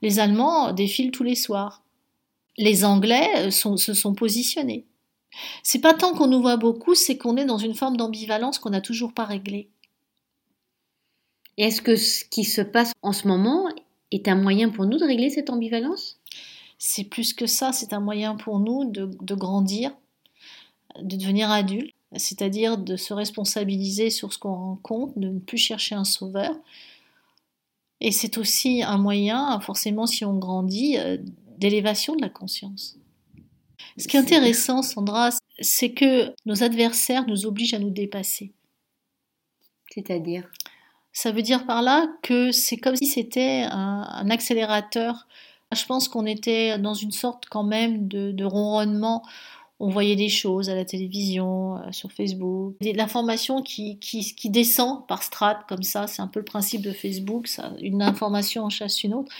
Les 0.00 0.18
Allemands 0.18 0.72
défilent 0.72 1.10
tous 1.10 1.22
les 1.22 1.34
soirs. 1.34 1.82
Les 2.56 2.84
Anglais 2.84 3.50
se 3.50 3.94
sont 3.94 4.14
positionnés. 4.14 4.86
C'est 5.62 5.80
pas 5.80 5.94
tant 5.94 6.14
qu'on 6.14 6.26
nous 6.26 6.42
voit 6.42 6.56
beaucoup, 6.56 6.94
c'est 6.94 7.16
qu'on 7.16 7.36
est 7.36 7.44
dans 7.44 7.58
une 7.58 7.74
forme 7.74 7.96
d'ambivalence 7.96 8.58
qu'on 8.58 8.70
n'a 8.70 8.80
toujours 8.80 9.12
pas 9.12 9.24
réglée. 9.24 9.68
et 11.56 11.64
est-ce 11.64 11.82
que 11.82 11.96
ce 11.96 12.24
qui 12.24 12.44
se 12.44 12.62
passe 12.62 12.92
en 13.02 13.12
ce 13.12 13.28
moment 13.28 13.68
est 14.10 14.28
un 14.28 14.36
moyen 14.36 14.70
pour 14.70 14.86
nous 14.86 14.98
de 14.98 15.04
régler 15.04 15.30
cette 15.30 15.50
ambivalence? 15.50 16.18
C'est 16.78 17.04
plus 17.04 17.32
que 17.34 17.46
ça, 17.46 17.72
c'est 17.72 17.92
un 17.92 18.00
moyen 18.00 18.36
pour 18.36 18.58
nous 18.58 18.90
de, 18.90 19.10
de 19.20 19.34
grandir, 19.34 19.92
de 21.00 21.16
devenir 21.16 21.50
adulte, 21.50 21.94
c'est-à-dire 22.16 22.78
de 22.78 22.96
se 22.96 23.14
responsabiliser 23.14 24.10
sur 24.10 24.32
ce 24.32 24.38
qu'on 24.38 24.54
rencontre, 24.54 25.18
de 25.18 25.28
ne 25.28 25.38
plus 25.38 25.58
chercher 25.58 25.94
un 25.94 26.04
sauveur. 26.04 26.54
Et 28.00 28.12
c'est 28.12 28.36
aussi 28.36 28.82
un 28.82 28.98
moyen, 28.98 29.58
forcément 29.60 30.06
si 30.06 30.24
on 30.24 30.36
grandit, 30.36 30.98
euh, 30.98 31.18
d'élévation 31.58 32.16
de 32.16 32.22
la 32.22 32.28
conscience. 32.28 32.98
Ce 33.98 34.08
qui 34.08 34.16
est 34.16 34.20
intéressant, 34.20 34.82
Sandra, 34.82 35.30
c'est 35.60 35.92
que 35.92 36.34
nos 36.46 36.62
adversaires 36.62 37.26
nous 37.26 37.46
obligent 37.46 37.74
à 37.74 37.78
nous 37.78 37.90
dépasser. 37.90 38.52
C'est-à-dire? 39.90 40.50
Ça 41.12 41.30
veut 41.30 41.42
dire 41.42 41.66
par 41.66 41.82
là 41.82 42.06
que 42.22 42.52
c'est 42.52 42.78
comme 42.78 42.96
si 42.96 43.06
c'était 43.06 43.66
un, 43.70 44.06
un 44.08 44.30
accélérateur. 44.30 45.26
Je 45.74 45.84
pense 45.84 46.08
qu'on 46.08 46.26
était 46.26 46.78
dans 46.78 46.94
une 46.94 47.12
sorte 47.12 47.44
quand 47.50 47.64
même 47.64 48.08
de, 48.08 48.32
de 48.32 48.44
ronronnement. 48.44 49.22
On 49.78 49.88
voyait 49.88 50.16
des 50.16 50.28
choses 50.28 50.70
à 50.70 50.74
la 50.74 50.84
télévision, 50.84 51.76
euh, 51.76 51.92
sur 51.92 52.12
Facebook. 52.12 52.76
L'information 52.80 53.62
qui, 53.62 53.98
qui, 53.98 54.34
qui 54.34 54.48
descend 54.48 55.06
par 55.06 55.22
strate 55.22 55.66
comme 55.68 55.82
ça, 55.82 56.06
c'est 56.06 56.22
un 56.22 56.28
peu 56.28 56.40
le 56.40 56.44
principe 56.44 56.82
de 56.82 56.92
Facebook. 56.92 57.48
Ça, 57.48 57.72
une 57.80 58.00
information 58.00 58.64
en 58.64 58.70
chasse 58.70 59.02
une 59.02 59.12
autre. 59.12 59.32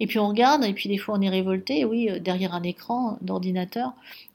Et 0.00 0.06
puis 0.06 0.18
on 0.18 0.28
regarde, 0.28 0.64
et 0.64 0.72
puis 0.72 0.88
des 0.88 0.98
fois 0.98 1.16
on 1.16 1.20
est 1.20 1.28
révolté, 1.28 1.84
oui, 1.84 2.10
euh, 2.10 2.18
derrière 2.18 2.54
un 2.54 2.62
écran 2.62 3.18
d'ordinateur 3.20 3.92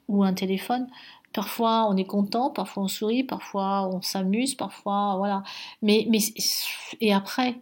ou 0.08 0.24
un 0.24 0.34
téléphone. 0.34 0.88
Parfois 1.34 1.88
on 1.89 1.98
est 1.98 2.06
content, 2.06 2.50
parfois 2.50 2.84
on 2.84 2.88
sourit, 2.88 3.24
parfois 3.24 3.88
on 3.94 4.01
s'amuse, 4.01 4.56
parfois 4.56 5.16
voilà. 5.18 5.44
Mais, 5.82 6.08
mais 6.10 6.20
et 7.01 7.13
après 7.13 7.56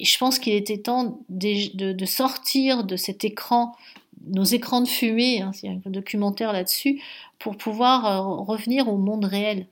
je 0.00 0.18
pense 0.18 0.38
qu'il 0.38 0.54
était 0.54 0.78
temps 0.78 1.20
de, 1.28 1.92
de- 1.92 2.04
sortir 2.04 2.84
de 2.84 2.96
cet 2.96 3.24
écran, 3.24 3.74
nos 4.26 4.44
écrans 4.44 4.80
de 4.80 4.88
fumée, 4.88 5.40
hein, 5.40 5.52
il 5.62 5.70
y 5.70 5.72
a 5.72 5.76
un 5.76 5.90
documentaire 5.90 6.52
là-dessus, 6.52 7.00
pour 7.38 7.56
pouvoir 7.56 8.06
euh, 8.06 8.42
revenir 8.42 8.88
au 8.88 8.96
monde 8.96 9.24
réel, 9.24 9.66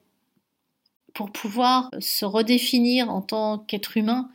pour 1.15 1.31
pouvoir 1.31 1.91
se 1.99 2.25
redéfinir 2.25 3.11
en 3.11 3.21
tant 3.21 3.59
qu'être 3.59 3.97
humain, 3.97 4.31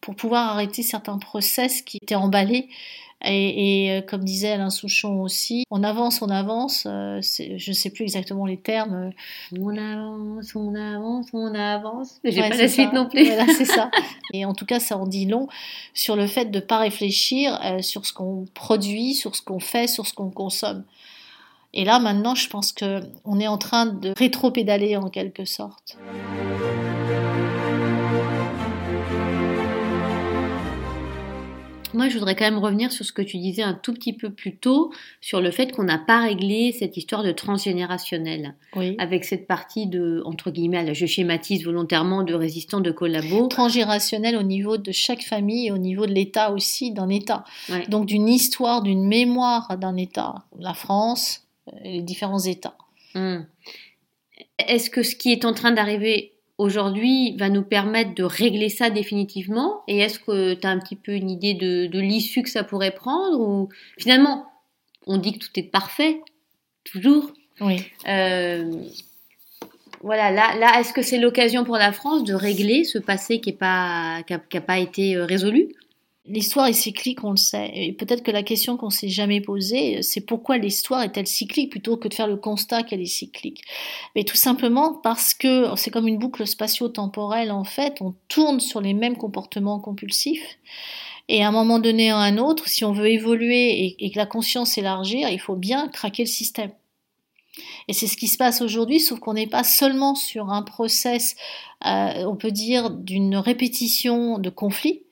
pour 0.00 0.14
pouvoir 0.16 0.48
arrêter 0.52 0.82
certains 0.82 1.18
process 1.18 1.82
qui 1.82 1.98
étaient 2.02 2.14
emballés. 2.14 2.68
Et, 3.24 3.86
et, 3.86 3.92
euh, 3.98 4.00
comme 4.00 4.22
disait 4.22 4.52
Alain 4.52 4.70
Souchon 4.70 5.20
aussi, 5.22 5.64
on 5.72 5.82
avance, 5.82 6.22
on 6.22 6.28
avance, 6.30 6.84
euh, 6.86 7.20
je 7.20 7.70
ne 7.70 7.74
sais 7.74 7.90
plus 7.90 8.04
exactement 8.04 8.46
les 8.46 8.58
termes, 8.58 9.10
euh, 9.10 9.58
On 9.60 9.76
avance, 9.76 10.54
on 10.54 10.72
avance, 10.76 11.26
on 11.32 11.52
avance. 11.52 12.20
Mais 12.22 12.30
j'ai 12.30 12.42
Ouais, 12.42 12.48
pas 12.48 12.56
la 12.56 12.68
suite 12.68 12.90
ça. 12.90 12.94
non 12.94 13.08
plus. 13.08 13.24
Voilà, 13.26 13.46
c'est 13.56 13.64
ça. 13.64 13.90
Et 14.32 14.44
en 14.44 14.54
tout 14.54 14.66
cas, 14.66 14.78
ça 14.78 14.96
en 14.96 15.04
dit 15.08 15.26
long 15.26 15.48
sur 15.94 16.14
le 16.14 16.28
fait 16.28 16.44
de 16.44 16.60
ne 16.60 16.64
pas 16.64 16.78
réfléchir 16.78 17.58
euh, 17.64 17.82
sur 17.82 18.06
ce 18.06 18.12
qu'on 18.12 18.44
produit, 18.54 19.14
sur 19.14 19.34
ce 19.34 19.42
qu'on 19.42 19.58
fait, 19.58 19.88
sur 19.88 20.06
ce 20.06 20.14
qu'on 20.14 20.30
consomme. 20.30 20.84
Et 21.74 21.84
là, 21.84 21.98
maintenant, 21.98 22.36
je 22.36 22.48
pense 22.48 22.70
que 22.72 23.00
on 23.24 23.40
est 23.40 23.48
en 23.48 23.58
train 23.58 23.86
de 23.86 24.14
rétro-pédaler 24.16 24.96
en 24.96 25.10
quelque 25.10 25.44
sorte. 25.44 25.98
Moi, 31.94 32.08
je 32.08 32.14
voudrais 32.18 32.36
quand 32.36 32.44
même 32.44 32.58
revenir 32.58 32.92
sur 32.92 33.04
ce 33.04 33.12
que 33.12 33.22
tu 33.22 33.38
disais 33.38 33.62
un 33.62 33.72
tout 33.72 33.94
petit 33.94 34.12
peu 34.12 34.30
plus 34.30 34.56
tôt, 34.56 34.92
sur 35.22 35.40
le 35.40 35.50
fait 35.50 35.72
qu'on 35.72 35.84
n'a 35.84 35.98
pas 35.98 36.20
réglé 36.20 36.72
cette 36.78 36.98
histoire 36.98 37.22
de 37.22 37.32
transgénérationnel. 37.32 38.54
Oui. 38.76 38.94
Avec 38.98 39.24
cette 39.24 39.46
partie 39.46 39.86
de, 39.86 40.22
entre 40.26 40.50
guillemets, 40.50 40.94
je 40.94 41.06
schématise 41.06 41.64
volontairement, 41.64 42.24
de 42.24 42.34
résistants, 42.34 42.80
de 42.80 42.90
collabos. 42.90 43.46
Transgénérationnel 43.48 44.36
au 44.36 44.42
niveau 44.42 44.76
de 44.76 44.92
chaque 44.92 45.22
famille 45.22 45.68
et 45.68 45.72
au 45.72 45.78
niveau 45.78 46.04
de 46.04 46.12
l'État 46.12 46.52
aussi, 46.52 46.92
d'un 46.92 47.08
État. 47.08 47.44
Ouais. 47.70 47.86
Donc 47.88 48.04
d'une 48.04 48.28
histoire, 48.28 48.82
d'une 48.82 49.06
mémoire 49.06 49.78
d'un 49.78 49.96
État. 49.96 50.34
La 50.58 50.74
France, 50.74 51.46
euh, 51.68 51.72
les 51.84 52.02
différents 52.02 52.40
États. 52.40 52.76
Hmm. 53.14 53.40
Est-ce 54.58 54.90
que 54.90 55.02
ce 55.02 55.16
qui 55.16 55.32
est 55.32 55.46
en 55.46 55.54
train 55.54 55.72
d'arriver 55.72 56.34
aujourd'hui 56.58 57.36
va 57.36 57.48
nous 57.48 57.62
permettre 57.62 58.14
de 58.14 58.24
régler 58.24 58.68
ça 58.68 58.90
définitivement? 58.90 59.82
Et 59.88 59.98
est-ce 59.98 60.18
que 60.18 60.54
tu 60.54 60.66
as 60.66 60.70
un 60.70 60.78
petit 60.78 60.96
peu 60.96 61.12
une 61.12 61.30
idée 61.30 61.54
de, 61.54 61.86
de 61.86 62.00
l'issue 62.00 62.42
que 62.42 62.50
ça 62.50 62.64
pourrait 62.64 62.90
prendre? 62.94 63.40
Ou 63.40 63.68
finalement, 63.98 64.46
on 65.06 65.16
dit 65.16 65.32
que 65.32 65.38
tout 65.38 65.50
est 65.56 65.62
parfait, 65.70 66.20
toujours. 66.84 67.32
Oui. 67.60 67.82
Euh, 68.06 68.70
voilà, 70.02 70.30
là, 70.30 70.54
là 70.56 70.78
est-ce 70.78 70.92
que 70.92 71.02
c'est 71.02 71.18
l'occasion 71.18 71.64
pour 71.64 71.76
la 71.76 71.92
France 71.92 72.22
de 72.24 72.34
régler 72.34 72.84
ce 72.84 72.98
passé 72.98 73.40
qui 73.40 73.52
n'a 73.52 73.58
pas, 73.58 74.22
qui 74.26 74.34
a- 74.34 74.38
qui 74.38 74.56
a 74.56 74.60
pas 74.60 74.78
été 74.78 75.16
euh, 75.16 75.24
résolu? 75.24 75.68
L'histoire 76.28 76.66
est 76.66 76.74
cyclique, 76.74 77.24
on 77.24 77.30
le 77.30 77.36
sait. 77.36 77.70
Et 77.74 77.92
peut-être 77.92 78.22
que 78.22 78.30
la 78.30 78.42
question 78.42 78.76
qu'on 78.76 78.90
s'est 78.90 79.08
jamais 79.08 79.40
posée, 79.40 80.02
c'est 80.02 80.20
pourquoi 80.20 80.58
l'histoire 80.58 81.02
est-elle 81.02 81.26
cyclique 81.26 81.70
plutôt 81.70 81.96
que 81.96 82.08
de 82.08 82.14
faire 82.14 82.26
le 82.26 82.36
constat 82.36 82.82
qu'elle 82.82 83.00
est 83.00 83.06
cyclique. 83.06 83.62
Mais 84.14 84.24
tout 84.24 84.36
simplement 84.36 84.94
parce 84.94 85.32
que 85.34 85.74
c'est 85.76 85.90
comme 85.90 86.06
une 86.06 86.18
boucle 86.18 86.46
spatio-temporelle 86.46 87.50
en 87.50 87.64
fait. 87.64 88.00
On 88.00 88.14
tourne 88.28 88.60
sur 88.60 88.80
les 88.80 88.94
mêmes 88.94 89.16
comportements 89.16 89.80
compulsifs. 89.80 90.58
Et 91.28 91.42
à 91.42 91.48
un 91.48 91.52
moment 91.52 91.78
donné 91.78 92.10
à 92.10 92.18
un 92.18 92.38
autre, 92.38 92.68
si 92.68 92.84
on 92.84 92.92
veut 92.92 93.08
évoluer 93.08 93.84
et, 93.84 94.04
et 94.04 94.10
que 94.10 94.18
la 94.18 94.26
conscience 94.26 94.72
s'élargir, 94.72 95.28
il 95.28 95.40
faut 95.40 95.56
bien 95.56 95.88
craquer 95.88 96.24
le 96.24 96.28
système. 96.28 96.70
Et 97.88 97.92
c'est 97.92 98.06
ce 98.06 98.16
qui 98.16 98.28
se 98.28 98.36
passe 98.36 98.60
aujourd'hui, 98.60 99.00
sauf 99.00 99.18
qu'on 99.18 99.34
n'est 99.34 99.46
pas 99.46 99.64
seulement 99.64 100.14
sur 100.14 100.50
un 100.50 100.62
process, 100.62 101.36
euh, 101.86 102.24
on 102.26 102.36
peut 102.36 102.50
dire, 102.50 102.90
d'une 102.90 103.36
répétition 103.36 104.38
de 104.38 104.50
conflits, 104.50 105.02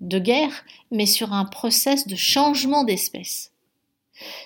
de 0.00 0.18
guerre, 0.18 0.64
mais 0.90 1.06
sur 1.06 1.32
un 1.32 1.44
process 1.44 2.06
de 2.06 2.16
changement 2.16 2.84
d'espèce. 2.84 3.52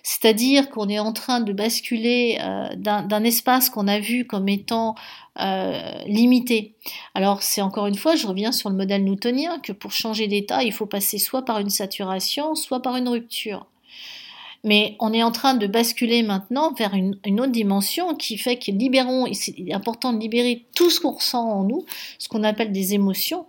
C'est-à-dire 0.02 0.70
qu'on 0.70 0.88
est 0.88 0.98
en 0.98 1.12
train 1.12 1.40
de 1.40 1.52
basculer 1.52 2.38
euh, 2.40 2.68
d'un 2.76 3.24
espace 3.24 3.70
qu'on 3.70 3.88
a 3.88 3.98
vu 3.98 4.24
comme 4.24 4.48
étant 4.48 4.94
euh, 5.40 5.92
limité. 6.06 6.74
Alors 7.14 7.42
c'est 7.42 7.60
encore 7.60 7.86
une 7.86 7.96
fois, 7.96 8.14
je 8.14 8.26
reviens 8.26 8.52
sur 8.52 8.70
le 8.70 8.76
modèle 8.76 9.04
newtonien, 9.04 9.58
que 9.58 9.72
pour 9.72 9.92
changer 9.92 10.28
d'état, 10.28 10.62
il 10.62 10.72
faut 10.72 10.86
passer 10.86 11.18
soit 11.18 11.44
par 11.44 11.58
une 11.58 11.70
saturation, 11.70 12.54
soit 12.54 12.82
par 12.82 12.96
une 12.96 13.08
rupture. 13.08 13.66
Mais 14.64 14.96
on 14.98 15.12
est 15.12 15.22
en 15.22 15.30
train 15.30 15.54
de 15.54 15.66
basculer 15.66 16.22
maintenant 16.22 16.72
vers 16.72 16.94
une, 16.94 17.18
autre 17.38 17.52
dimension 17.52 18.14
qui 18.14 18.38
fait 18.38 18.56
que 18.56 18.70
libérons, 18.70 19.26
important 19.70 20.14
de 20.14 20.18
libérer 20.18 20.64
tout 20.74 20.88
ce 20.88 21.00
qu'on 21.00 21.12
ressent 21.12 21.46
en 21.46 21.64
nous, 21.64 21.84
ce 22.18 22.28
qu'on 22.28 22.42
appelle 22.42 22.72
des 22.72 22.94
émotions. 22.94 23.44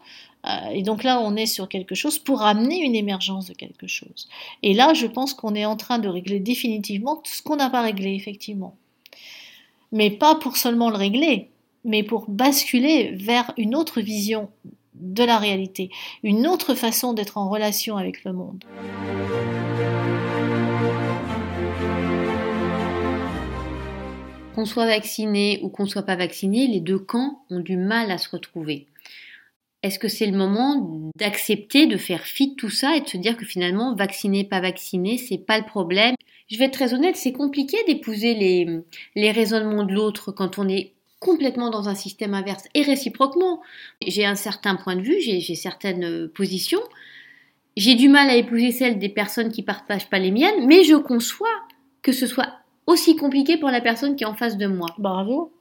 Euh, 0.48 0.70
et 0.72 0.84
donc 0.84 1.04
là, 1.04 1.20
on 1.20 1.36
est 1.36 1.46
sur 1.46 1.68
quelque 1.68 1.96
chose 1.96 2.20
pour 2.20 2.44
amener 2.44 2.82
une 2.82 2.96
émergence 2.96 3.48
de 3.48 3.54
quelque 3.54 3.88
chose. 3.88 4.28
Et 4.64 4.74
là, 4.74 4.94
je 4.94 5.08
pense 5.08 5.34
qu'on 5.34 5.56
est 5.56 5.66
en 5.66 5.76
train 5.76 6.00
de 6.00 6.08
régler 6.08 6.40
définitivement 6.40 7.18
tout 7.18 7.32
ce 7.32 7.42
qu'on 7.42 7.56
n'a 7.56 7.70
pas 7.70 7.82
réglé, 7.82 8.14
effectivement. 8.14 8.76
Mais 9.92 10.12
pas 10.12 10.36
pour 10.36 10.58
seulement 10.58 10.90
le 10.90 10.98
régler, 10.98 11.50
mais 11.84 12.04
pour 12.04 12.30
basculer 12.30 13.12
vers 13.12 13.54
une 13.58 13.76
autre 13.76 14.02
vision 14.02 14.50
de 14.94 15.24
la 15.24 15.38
réalité, 15.38 15.90
une 16.24 16.48
autre 16.48 16.74
façon 16.74 17.14
d'être 17.14 17.38
en 17.38 17.50
relation 17.50 17.98
avec 17.98 18.24
le 18.24 18.34
monde. 18.34 18.64
Qu'on 24.54 24.66
soit 24.66 24.86
vacciné 24.86 25.60
ou 25.64 25.70
qu'on 25.70 25.86
soit 25.86 26.04
pas 26.04 26.16
vacciné, 26.16 26.68
les 26.68 26.80
deux 26.80 27.00
camps 27.00 27.42
ont 27.50 27.60
du 27.60 27.76
mal 27.76 28.10
à 28.10 28.18
se 28.18 28.30
retrouver. 28.30 28.88
Est-ce 29.86 30.00
que 30.00 30.08
c'est 30.08 30.26
le 30.26 30.36
moment 30.36 31.12
d'accepter 31.16 31.86
de 31.86 31.96
faire 31.96 32.24
fi 32.24 32.50
de 32.50 32.56
tout 32.56 32.72
ça 32.72 32.96
et 32.96 33.02
de 33.02 33.08
se 33.08 33.18
dire 33.18 33.38
que 33.38 33.46
finalement, 33.46 33.94
vacciné, 33.94 34.44
pas 34.44 34.60
vacciné, 34.60 35.20
c'est 35.20 35.38
pas 35.38 35.60
le 35.60 35.64
problème? 35.64 36.16
Je 36.50 36.58
vais 36.58 36.66
être 36.66 36.74
très 36.74 36.96
honnête, 36.96 37.16
c'est 37.16 37.34
compliqué 37.34 37.78
d'épouser 37.86 38.34
les, 38.34 38.80
les 39.14 39.32
raisonnements 39.32 39.84
de 39.84 39.94
l'autre 39.94 40.32
quand 40.32 40.58
on 40.58 40.68
est 40.68 40.94
complètement 41.20 41.70
dans 41.70 41.88
un 41.88 41.94
système 41.94 42.34
inverse 42.34 42.64
et 42.74 42.82
réciproquement. 42.82 43.62
J'ai 44.04 44.26
un 44.26 44.34
certain 44.34 44.76
point 44.76 44.96
de 44.96 45.04
vue, 45.04 45.22
j'ai 45.22 45.54
certaines 45.54 46.04
euh, 46.04 46.32
positions. 46.34 46.82
J'ai 47.78 47.94
du 47.94 48.10
mal 48.10 48.28
à 48.28 48.36
épouser 48.36 48.72
celles 48.72 48.98
des 48.98 49.10
personnes 49.10 49.52
qui 49.52 49.62
partagent 49.62 50.10
pas 50.10 50.18
les 50.18 50.32
miennes, 50.32 50.66
mais 50.66 50.84
je 50.84 50.96
conçois 50.96 51.62
que 52.02 52.12
ce 52.12 52.26
soit 52.26 52.54
aussi 52.88 53.16
compliqué 53.16 53.58
pour 53.58 53.70
la 53.70 53.82
personne 53.82 54.16
qui 54.16 54.24
est 54.24 54.28
en 54.28 54.34
face 54.34 54.58
de 54.58 54.66
moi. 54.66 54.88
Bravo. 54.98 55.55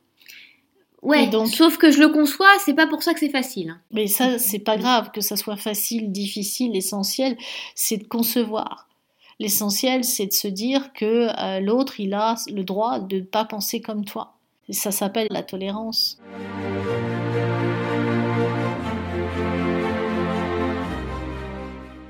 Ouais, 1.04 1.26
donc- 1.26 1.48
sauf 1.48 1.76
que 1.76 1.90
je 1.90 2.00
le 2.00 2.08
conçois, 2.08 2.48
c'est 2.64 2.74
pas 2.74 2.86
pour 2.86 3.02
ça 3.02 3.12
que 3.12 3.20
c'est 3.20 3.28
facile. 3.30 3.76
Mais 3.92 4.06
ça, 4.06 4.38
c'est 4.38 4.58
pas 4.58 4.78
grave 4.78 5.10
que 5.12 5.20
ça 5.20 5.36
soit 5.36 5.56
facile, 5.56 6.10
difficile. 6.10 6.72
L'essentiel, 6.72 7.36
c'est 7.74 7.98
de 7.98 8.04
concevoir. 8.04 8.88
L'essentiel, 9.38 10.02
c'est 10.04 10.26
de 10.26 10.32
se 10.32 10.48
dire 10.48 10.92
que 10.94 11.28
euh, 11.38 11.60
l'autre, 11.60 12.00
il 12.00 12.14
a 12.14 12.36
le 12.50 12.64
droit 12.64 13.00
de 13.00 13.16
ne 13.16 13.22
pas 13.22 13.44
penser 13.44 13.80
comme 13.82 14.04
toi. 14.04 14.32
Et 14.68 14.72
ça 14.72 14.90
s'appelle 14.92 15.26
la 15.30 15.42
tolérance. 15.42 16.18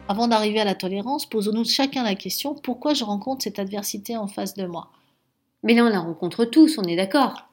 Avant 0.06 0.28
d'arriver 0.28 0.60
à 0.60 0.64
la 0.64 0.74
tolérance, 0.74 1.26
posons-nous 1.26 1.64
chacun 1.64 2.04
la 2.04 2.14
question 2.14 2.54
pourquoi 2.54 2.94
je 2.94 3.04
rencontre 3.04 3.42
cette 3.42 3.58
adversité 3.58 4.16
en 4.16 4.28
face 4.28 4.54
de 4.54 4.66
moi? 4.66 4.90
Mais 5.62 5.74
là, 5.74 5.84
on 5.84 5.88
la 5.88 6.00
rencontre 6.00 6.44
tous, 6.44 6.78
on 6.78 6.82
est 6.82 6.94
d'accord. 6.96 7.48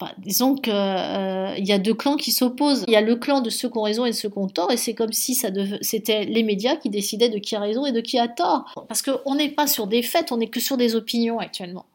Enfin, 0.00 0.12
disons 0.18 0.54
qu'il 0.54 0.72
y 0.72 1.72
a 1.72 1.78
deux 1.78 1.94
clans 1.94 2.16
qui 2.16 2.30
s'opposent. 2.30 2.84
Il 2.86 2.92
y 2.92 2.96
a 2.96 3.00
le 3.00 3.16
clan 3.16 3.40
de 3.40 3.50
ceux 3.50 3.68
qui 3.68 3.78
ont 3.78 3.82
raison 3.82 4.04
et 4.04 4.10
de 4.10 4.14
ceux 4.14 4.28
qui 4.28 4.38
ont 4.38 4.48
tort, 4.48 4.70
et 4.70 4.76
c'est 4.76 4.94
comme 4.94 5.12
si 5.12 5.34
ça 5.34 5.48
c'était 5.80 6.24
les 6.24 6.42
médias 6.42 6.76
qui 6.76 6.90
décidaient 6.90 7.28
de 7.28 7.38
qui 7.38 7.56
a 7.56 7.60
raison 7.60 7.84
et 7.86 7.92
de 7.92 8.00
qui 8.00 8.18
a 8.18 8.28
tort. 8.28 8.86
Parce 8.88 9.02
qu'on 9.02 9.34
n'est 9.34 9.50
pas 9.50 9.66
sur 9.66 9.86
des 9.86 10.02
faits, 10.02 10.30
on 10.32 10.36
n'est 10.36 10.48
que 10.48 10.60
sur 10.60 10.76
des 10.76 10.94
opinions 10.94 11.38
actuellement. 11.38 11.86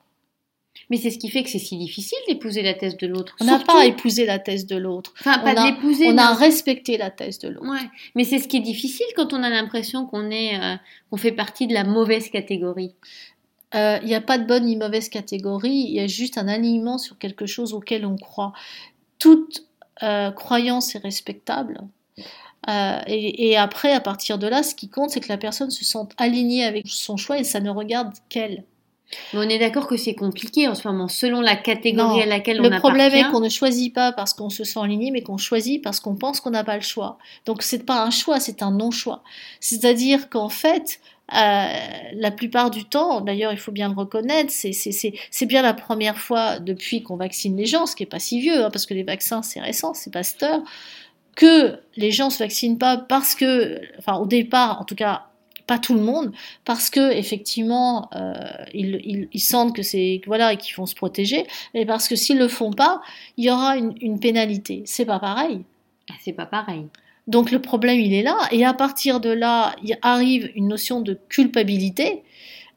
Mais 0.90 0.98
c'est 0.98 1.12
ce 1.12 1.18
qui 1.18 1.30
fait 1.30 1.44
que 1.44 1.50
c'est 1.50 1.60
si 1.60 1.78
difficile 1.78 2.18
d'épouser 2.28 2.62
la 2.62 2.74
thèse 2.74 2.98
de 2.98 3.08
l'autre. 3.08 3.36
On 3.40 3.46
n'a 3.46 3.60
pas 3.60 3.82
à 3.82 3.86
épouser 3.86 4.26
la 4.26 4.40
thèse 4.40 4.66
de 4.66 4.76
l'autre. 4.76 5.14
Enfin, 5.20 5.40
pas 5.40 5.56
on 5.58 5.66
l'épouser. 5.66 6.08
On 6.08 6.18
a 6.18 6.34
respecté 6.34 6.98
la 6.98 7.10
thèse 7.10 7.40
de 7.40 7.50
l'autre. 7.50 7.70
Ouais, 7.70 7.90
mais 8.16 8.24
c'est 8.24 8.40
ce 8.40 8.48
qui 8.48 8.58
est 8.58 8.62
difficile 8.62 9.06
quand 9.16 9.34
on 9.34 9.44
a 9.44 9.50
l'impression 9.50 10.06
qu'on 10.06 10.30
est, 10.30 10.60
euh, 10.60 10.76
qu'on 11.10 11.18
fait 11.18 11.32
partie 11.32 11.68
de 11.68 11.74
la 11.74 11.84
mauvaise 11.84 12.30
catégorie. 12.30 12.96
Euh, 13.76 14.00
Il 14.02 14.08
n'y 14.08 14.16
a 14.16 14.22
pas 14.22 14.38
de 14.38 14.46
bonne 14.46 14.66
ni 14.66 14.76
mauvaise 14.76 15.10
catégorie, 15.10 15.86
il 15.88 15.94
y 15.94 16.00
a 16.00 16.08
juste 16.08 16.38
un 16.38 16.48
alignement 16.48 16.98
sur 16.98 17.18
quelque 17.18 17.46
chose 17.46 17.74
auquel 17.74 18.06
on 18.06 18.16
croit. 18.16 18.54
Toute 19.20 19.66
euh, 20.04 20.32
croyance 20.32 20.96
est 20.96 21.00
respectable. 21.00 21.82
Euh, 22.70 23.00
et, 23.08 23.50
et 23.50 23.58
après, 23.58 23.92
à 23.92 24.00
partir 24.00 24.38
de 24.38 24.48
là, 24.48 24.64
ce 24.64 24.74
qui 24.76 24.90
compte, 24.90 25.10
c'est 25.10 25.20
que 25.20 25.30
la 25.30 25.38
personne 25.38 25.70
se 25.72 25.84
sente 25.84 26.14
alignée 26.18 26.64
avec 26.64 26.88
son 26.88 27.18
choix 27.18 27.38
et 27.38 27.44
ça 27.44 27.60
ne 27.60 27.70
regarde 27.70 28.14
qu'elle. 28.30 28.64
Mais 29.34 29.40
on 29.40 29.50
est 29.50 29.60
d'accord 29.60 29.88
que 29.88 29.98
c'est 29.98 30.16
compliqué 30.16 30.68
en 30.68 30.76
ce 30.76 30.88
moment, 30.88 31.08
selon 31.08 31.42
la 31.42 31.56
catégorie 31.56 32.18
Non, 32.18 32.22
à 32.22 32.26
laquelle 32.26 32.62
on 32.62 32.70
Le 32.70 32.78
problème 32.78 33.14
est 33.14 33.30
qu'on 33.30 33.40
ne 33.40 33.50
choisit 33.50 33.94
pas 33.94 34.12
parce 34.12 34.34
qu'on 34.34 34.50
se 34.50 34.64
sent 34.64 34.80
aligné, 34.80 35.12
mais 35.12 35.22
qu'on 35.22 35.38
choisit 35.38 35.84
parce 35.84 36.00
qu'on 36.00 36.16
pense 36.16 36.40
qu'on 36.40 36.52
n'a 36.52 36.64
pas 36.64 36.76
le 36.76 36.82
choix. 36.82 37.18
Donc 37.46 37.64
c'est 37.64 37.86
pas 37.86 38.04
un 38.04 38.12
choix, 38.12 38.40
c'est 38.40 38.62
un 38.62 38.72
non-choix. 38.72 39.24
C'est-à-dire 39.60 40.30
qu'en 40.30 40.50
fait, 40.50 41.00
euh, 41.32 41.66
la 42.16 42.32
plupart 42.32 42.70
du 42.70 42.84
temps, 42.86 43.22
d'ailleurs 43.22 43.54
il 43.54 43.58
faut 43.58 43.72
bien 43.72 43.88
le 43.90 43.96
reconnaître, 43.96 44.52
c'est- 44.52 45.46
bien 45.46 45.62
la 45.62 45.74
première 45.74 46.18
fois 46.18 46.60
depuis 46.60 47.02
qu'on 47.02 47.16
vaccine 47.16 47.56
les 47.56 47.66
gens, 47.66 47.86
ce 47.86 47.96
qui 47.96 48.04
n'est 48.04 48.08
pas 48.08 48.20
si 48.20 48.42
vieux, 48.42 48.66
hein, 48.66 48.70
parce 48.72 48.86
que 48.86 48.94
les 48.94 49.04
vaccins 49.04 49.42
c'est 49.42 49.62
récent, 49.62 49.94
c'est 49.94 50.12
Pasteur, 50.12 50.62
que 51.36 51.80
les 51.96 52.12
gens 52.12 52.30
se 52.30 52.40
vaccinent 52.40 52.78
pas 52.78 52.98
parce 52.98 53.36
que, 53.36 53.82
enfin 54.00 54.18
au 54.18 54.26
départ 54.28 54.82
en 54.82 54.86
tout 54.86 54.96
cas, 54.96 55.28
pas 55.66 55.80
tout 55.80 55.94
le 55.94 56.02
monde, 56.02 56.34
parce 56.66 56.90
que 56.90 57.12
effectivement 57.14 58.10
euh, 58.16 58.34
ils, 58.74 59.30
sentent 59.40 59.76
que 59.76 59.82
c'est 59.82 60.22
voilà 60.28 60.54
et 60.54 60.58
qu'ils 60.58 60.76
vont 60.76 60.86
se 60.86 60.96
protéger, 60.96 61.48
mais 61.74 61.86
parce 61.86 62.08
que 62.10 62.16
s'ils 62.18 62.38
le 62.38 62.50
font 62.50 62.72
pas, 62.74 63.02
il 63.38 63.46
y 63.46 63.50
aura 63.50 63.78
une, 63.78 63.96
une 64.02 64.20
pénalité. 64.20 64.84
C'est 64.86 65.06
pas 65.06 65.20
pareil. 65.20 65.64
C'est 66.22 66.34
pas 66.34 66.46
pareil. 66.46 66.88
Donc 67.28 67.52
le 67.52 67.60
problème 67.62 68.00
il 68.00 68.14
est 68.14 68.24
là, 68.24 68.38
et 68.52 68.66
à 68.66 68.74
partir 68.74 69.20
de 69.20 69.30
là, 69.30 69.76
il 69.84 69.98
arrive 70.02 70.52
une 70.56 70.68
notion 70.68 71.02
de 71.02 71.18
culpabilité. 71.30 72.24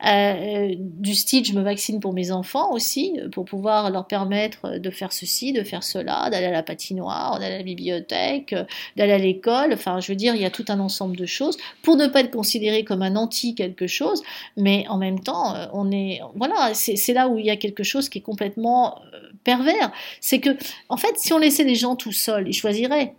euh, 0.05 0.75
du 0.79 1.15
style 1.15 1.45
je 1.45 1.55
me 1.55 1.62
vaccine 1.62 2.00
pour 2.00 2.12
mes 2.12 2.31
enfants 2.31 2.71
aussi, 2.73 3.19
pour 3.33 3.47
pouvoir 3.47 3.91
leur 3.91 4.07
permettre 4.07 4.79
de 4.79 4.91
faire 4.91 5.12
ceci, 5.12 5.53
de 5.53 5.62
faire 5.62 5.83
cela, 5.83 6.29
d'aller 6.31 6.47
à 6.47 6.50
la 6.50 6.62
patinoire, 6.62 7.38
d'aller 7.38 7.55
à 7.55 7.59
la 7.59 7.65
bibliothèque, 7.65 8.55
d'aller 8.97 9.12
à 9.12 9.19
l'école, 9.19 9.73
enfin 9.73 10.00
je 10.00 10.12
veux 10.12 10.17
dire 10.17 10.35
il 10.35 10.43
y 10.43 10.45
a 10.45 10.50
tout 10.50 10.67
un 10.69 10.81
ensemble 10.81 11.17
de 11.17 11.25
choses 11.26 11.57
pour 11.83 11.97
ne 11.97 12.07
pas 12.09 12.21
être 12.21 12.31
considéré 12.31 12.85
comme 12.85 13.03
un 13.03 13.17
anti 13.17 13.55
quelque 13.55 13.87
chose, 13.87 14.23
mais 14.57 14.85
en 14.88 14.99
même 14.99 15.21
temps 15.21 15.55
euh, 15.57 15.67
on 15.73 15.91
est 15.91 16.21
voilà 16.35 16.75
c'est 16.75 17.12
là 17.15 17.29
où 17.29 17.38
il 17.38 17.47
y 17.47 17.50
a 17.50 17.57
quelque 17.57 17.83
chose 17.83 18.09
qui 18.11 18.19
est 18.19 18.23
complètement 18.23 19.00
euh, 19.15 19.31
pervers, 19.45 19.93
c'est 20.21 20.41
que 20.41 20.50
en 20.91 20.99
fait 20.99 21.17
si 21.17 21.33
on 21.33 21.38
laissait 21.38 21.65
les 21.65 21.75
gens 21.75 21.97
tout 21.97 22.12
seuls, 22.12 22.49
ils 22.49 22.55
choisiraient. 22.55 23.15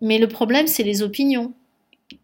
Mais 0.00 0.18
le 0.18 0.28
problème 0.28 0.66
c'est 0.66 0.82
les 0.82 1.02
opinions. 1.02 1.54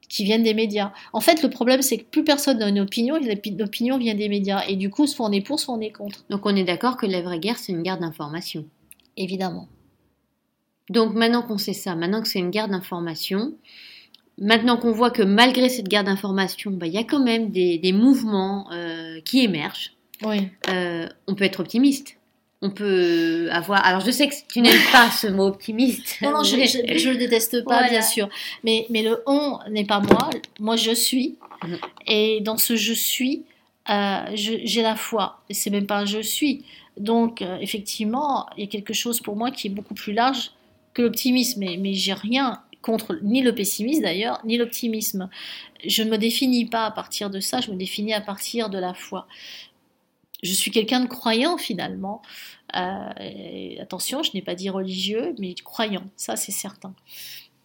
qui 0.09 0.25
viennent 0.25 0.45
des 0.45 0.55
médias. 0.55 0.93
En 1.13 1.21
fait, 1.21 1.43
le 1.43 1.51
problème, 1.51 1.83
c'est 1.83 1.99
que 1.99 2.05
plus 2.05 2.23
personne 2.25 2.59
n'a 2.59 2.69
une 2.69 2.79
opinion, 2.79 3.17
et 3.17 3.41
l'opinion 3.59 3.99
vient 3.99 4.15
des 4.15 4.29
médias. 4.29 4.63
Et 4.69 4.77
du 4.77 4.89
coup, 4.89 5.07
soit 5.07 5.27
on 5.27 5.33
est 5.33 5.41
pour, 5.41 5.59
soit 5.59 5.75
on 5.75 5.81
est 5.81 5.91
contre. 5.91 6.25
Donc 6.31 6.47
on 6.47 6.55
est 6.55 6.63
d'accord 6.63 6.97
que 6.97 7.07
la 7.07 7.21
vraie 7.21 7.41
guerre, 7.41 7.59
c'est 7.59 7.73
une 7.73 7.83
guerre 7.83 7.99
d'information. 7.99 8.65
Évidemment. 9.17 9.69
Donc 10.91 11.15
maintenant 11.15 11.43
qu'on 11.43 11.59
sait 11.59 11.73
ça, 11.73 11.95
maintenant 11.95 12.23
que 12.23 12.29
c'est 12.29 12.39
une 12.39 12.51
guerre 12.51 12.69
d'information, 12.69 13.55
maintenant 14.39 14.77
qu'on 14.77 14.93
voit 14.93 15.11
que 15.11 15.23
malgré 15.23 15.69
cette 15.69 15.89
guerre 15.89 16.05
d'information, 16.05 16.71
bah, 16.71 16.87
il 16.87 16.93
y 16.93 16.99
a 16.99 17.05
quand 17.05 17.23
même 17.23 17.51
des, 17.51 17.93
mouvements 17.93 18.71
euh, 18.73 19.21
qui 19.25 19.43
émergent, 19.43 19.93
oui. 20.23 20.49
Euh, 20.69 21.09
on 21.27 21.35
peut 21.35 21.45
être 21.45 21.61
optimiste. 21.61 22.19
On 22.65 22.71
peut 22.71 23.49
avoir. 23.53 23.85
Alors, 23.85 24.01
je 24.01 24.11
sais 24.11 24.27
que 24.27 24.35
tu 24.51 24.63
n'aimes 24.63 24.81
pas 24.93 25.11
ce 25.11 25.27
mot 25.27 25.47
optimiste. 25.47 26.17
Non, 26.23 26.31
non, 26.31 26.43
je, 26.43 26.57
ne 26.57 27.11
le 27.11 27.19
déteste 27.19 27.63
pas, 27.65 27.89
bien 27.89 28.01
sûr. 28.01 28.29
Mais, 28.65 28.87
mais 28.89 29.03
le 29.03 29.23
on 29.27 29.59
n'est 29.71 29.85
pas 29.85 30.01
moi. 30.01 30.31
Moi, 30.61 30.77
je 30.77 30.93
suis. 30.93 31.37
Mhm. 31.63 31.79
Et 32.07 32.41
dans 32.41 32.57
ce 32.57 32.77
je 32.77 32.95
suis, 32.95 33.43
euh, 33.91 34.23
j'ai 34.35 34.83
la 34.83 34.97
foi. 34.97 35.41
Et 35.51 35.55
c'est 35.55 35.71
même 35.71 35.87
pas 35.87 35.99
un 35.99 36.05
je 36.07 36.21
suis. 36.21 36.65
Donc, 36.97 37.43
effectivement, 37.61 38.47
il 38.57 38.65
y 38.65 38.67
a 38.67 38.71
quelque 38.71 38.95
chose 38.95 39.21
pour 39.21 39.37
moi 39.37 39.51
qui 39.51 39.67
est 39.67 39.71
beaucoup 39.71 39.95
plus 39.95 40.15
large 40.15 40.53
que 40.95 41.03
l'optimisme. 41.03 41.61
Mais, 41.61 41.77
mais 41.77 41.93
j'ai 41.93 42.15
rien 42.15 42.63
contre 42.85 43.19
ni 43.23 43.43
le 43.43 43.55
pessimisme 43.55 44.03
d'ailleurs, 44.03 44.41
ni 44.45 44.57
l'optimisme. 44.57 45.29
Je 45.85 46.03
ne 46.03 46.11
me 46.11 46.19
définis 46.19 46.67
pas 46.67 46.87
à 46.87 46.91
partir 46.91 47.31
de 47.31 47.41
ça, 47.41 47.61
je 47.61 47.71
me 47.71 47.77
définis 47.77 48.15
à 48.15 48.21
partir 48.21 48.69
de 48.71 48.79
la 48.79 48.95
foi. 48.95 49.27
Je 50.45 50.53
suis 50.53 50.71
quelqu'un 50.71 51.01
de 51.01 51.07
croyant 51.07 51.57
finalement. 51.57 52.21
Euh, 52.77 53.81
attention, 53.81 54.23
je 54.23 54.33
n'ai 54.35 54.43
pas 54.43 54.55
dit 54.55 54.69
religieux, 54.69 55.35
mais 55.39 55.55
croyant, 55.55 56.05
ça 56.17 56.37
c'est 56.37 56.53
certain. 56.53 56.95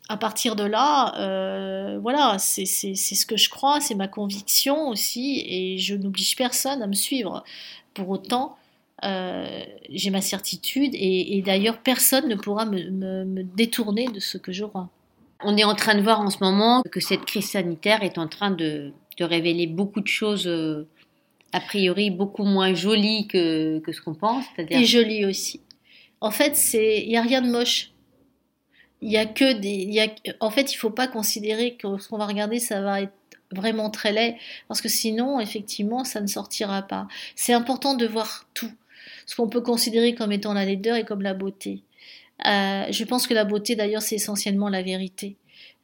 À 0.07 0.15
partir 0.15 0.55
de 0.55 0.63
là, 0.63 1.13
euh, 1.19 1.99
voilà, 1.99 2.37
c'est 2.39 2.65
ce 2.65 3.25
que 3.25 3.35
je 3.35 3.49
crois, 3.49 3.81
c'est 3.81 3.95
ma 3.95 4.07
conviction 4.07 4.87
aussi, 4.87 5.43
et 5.45 5.77
je 5.77 5.93
n'oblige 5.93 6.37
personne 6.37 6.81
à 6.81 6.87
me 6.87 6.93
suivre. 6.93 7.43
Pour 7.93 8.09
autant, 8.09 8.55
euh, 9.03 9.63
j'ai 9.89 10.09
ma 10.09 10.21
certitude, 10.21 10.91
et, 10.93 11.41
d'ailleurs, 11.45 11.79
personne 11.79 12.29
ne 12.29 12.35
pourra 12.35 12.65
me, 12.65 13.43
détourner 13.43 14.07
de 14.07 14.19
ce 14.19 14.37
que 14.37 14.53
je 14.53 14.63
crois. 14.63 14.89
On 15.43 15.57
est 15.57 15.63
en 15.65 15.75
train 15.75 15.95
de 15.95 16.01
voir 16.01 16.21
en 16.21 16.29
ce 16.29 16.39
moment 16.41 16.81
que 16.91 17.01
cette 17.01 17.25
crise 17.25 17.49
sanitaire 17.49 18.03
est 18.03 18.17
en 18.17 18.27
train 18.27 18.51
de, 18.51 18.93
révéler 19.19 19.67
beaucoup 19.67 19.99
de 19.99 20.07
choses, 20.07 20.47
a 21.53 21.59
priori 21.59 22.09
beaucoup 22.11 22.43
moins 22.43 22.73
jolies 22.73 23.27
que, 23.27 23.81
ce 23.91 24.01
qu'on 24.01 24.15
pense. 24.15 24.45
Et 24.57 24.85
jolies 24.85 25.25
aussi. 25.25 25.61
En 26.21 26.31
fait, 26.31 26.57
il 26.73 27.07
n'y 27.07 27.17
a 27.17 27.21
rien 27.21 27.41
de 27.41 27.49
moche. 27.49 27.91
Il 29.01 29.11
y 29.11 29.17
a 29.17 29.25
que 29.25 29.53
des. 29.53 29.69
Y 29.69 30.01
a, 30.01 30.07
en 30.41 30.51
fait, 30.51 30.71
il 30.73 30.75
ne 30.75 30.79
faut 30.79 30.89
pas 30.89 31.07
considérer 31.07 31.75
que 31.75 31.97
ce 31.97 32.09
qu'on 32.09 32.17
va 32.17 32.25
regarder, 32.25 32.59
ça 32.59 32.81
va 32.81 33.01
être 33.01 33.13
vraiment 33.51 33.89
très 33.89 34.11
laid, 34.11 34.35
parce 34.67 34.81
que 34.81 34.89
sinon, 34.89 35.39
effectivement, 35.39 36.03
ça 36.03 36.21
ne 36.21 36.27
sortira 36.27 36.83
pas. 36.83 37.07
C'est 37.35 37.53
important 37.53 37.95
de 37.95 38.05
voir 38.05 38.47
tout, 38.53 38.71
ce 39.25 39.35
qu'on 39.35 39.49
peut 39.49 39.61
considérer 39.61 40.13
comme 40.13 40.31
étant 40.31 40.53
la 40.53 40.65
laideur 40.65 40.97
et 40.97 41.05
comme 41.05 41.21
la 41.21 41.33
beauté. 41.33 41.81
Euh, 42.45 42.85
je 42.89 43.03
pense 43.03 43.27
que 43.27 43.33
la 43.33 43.45
beauté, 43.45 43.75
d'ailleurs, 43.75 44.01
c'est 44.01 44.15
essentiellement 44.15 44.69
la 44.69 44.81
vérité. 44.81 45.35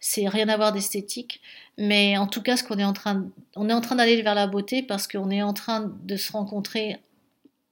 C'est 0.07 0.27
rien 0.27 0.49
à 0.49 0.55
voir 0.55 0.71
d'esthétique, 0.71 1.41
mais 1.79 2.15
en 2.15 2.27
tout 2.27 2.43
cas, 2.43 2.57
ce 2.57 2.63
qu'on 2.63 2.77
est 2.77 2.83
en 2.83 2.93
train, 2.93 3.25
on 3.55 3.67
est 3.69 3.73
en 3.73 3.81
train 3.81 3.95
d'aller 3.95 4.21
vers 4.21 4.35
la 4.35 4.45
beauté 4.45 4.83
parce 4.83 5.07
qu'on 5.07 5.31
est 5.31 5.41
en 5.41 5.53
train 5.53 5.91
de 6.03 6.15
se 6.15 6.31
rencontrer, 6.31 6.99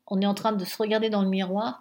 on 0.07 0.19
est 0.19 0.25
en 0.25 0.33
train 0.33 0.51
de 0.51 0.65
se 0.65 0.75
regarder 0.75 1.11
dans 1.11 1.21
le 1.21 1.29
miroir, 1.29 1.79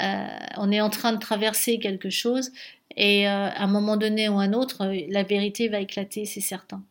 euh, 0.00 0.26
on 0.58 0.70
est 0.70 0.80
en 0.80 0.90
train 0.90 1.12
de 1.12 1.18
traverser 1.18 1.80
quelque 1.80 2.08
chose, 2.08 2.52
et 2.96 3.28
euh, 3.28 3.48
à 3.48 3.64
un 3.64 3.66
moment 3.66 3.96
donné 3.96 4.28
ou 4.28 4.38
un 4.38 4.52
autre, 4.52 4.94
la 5.08 5.24
vérité 5.24 5.66
va 5.66 5.80
éclater, 5.80 6.24
c'est 6.24 6.40
certain 6.40 6.84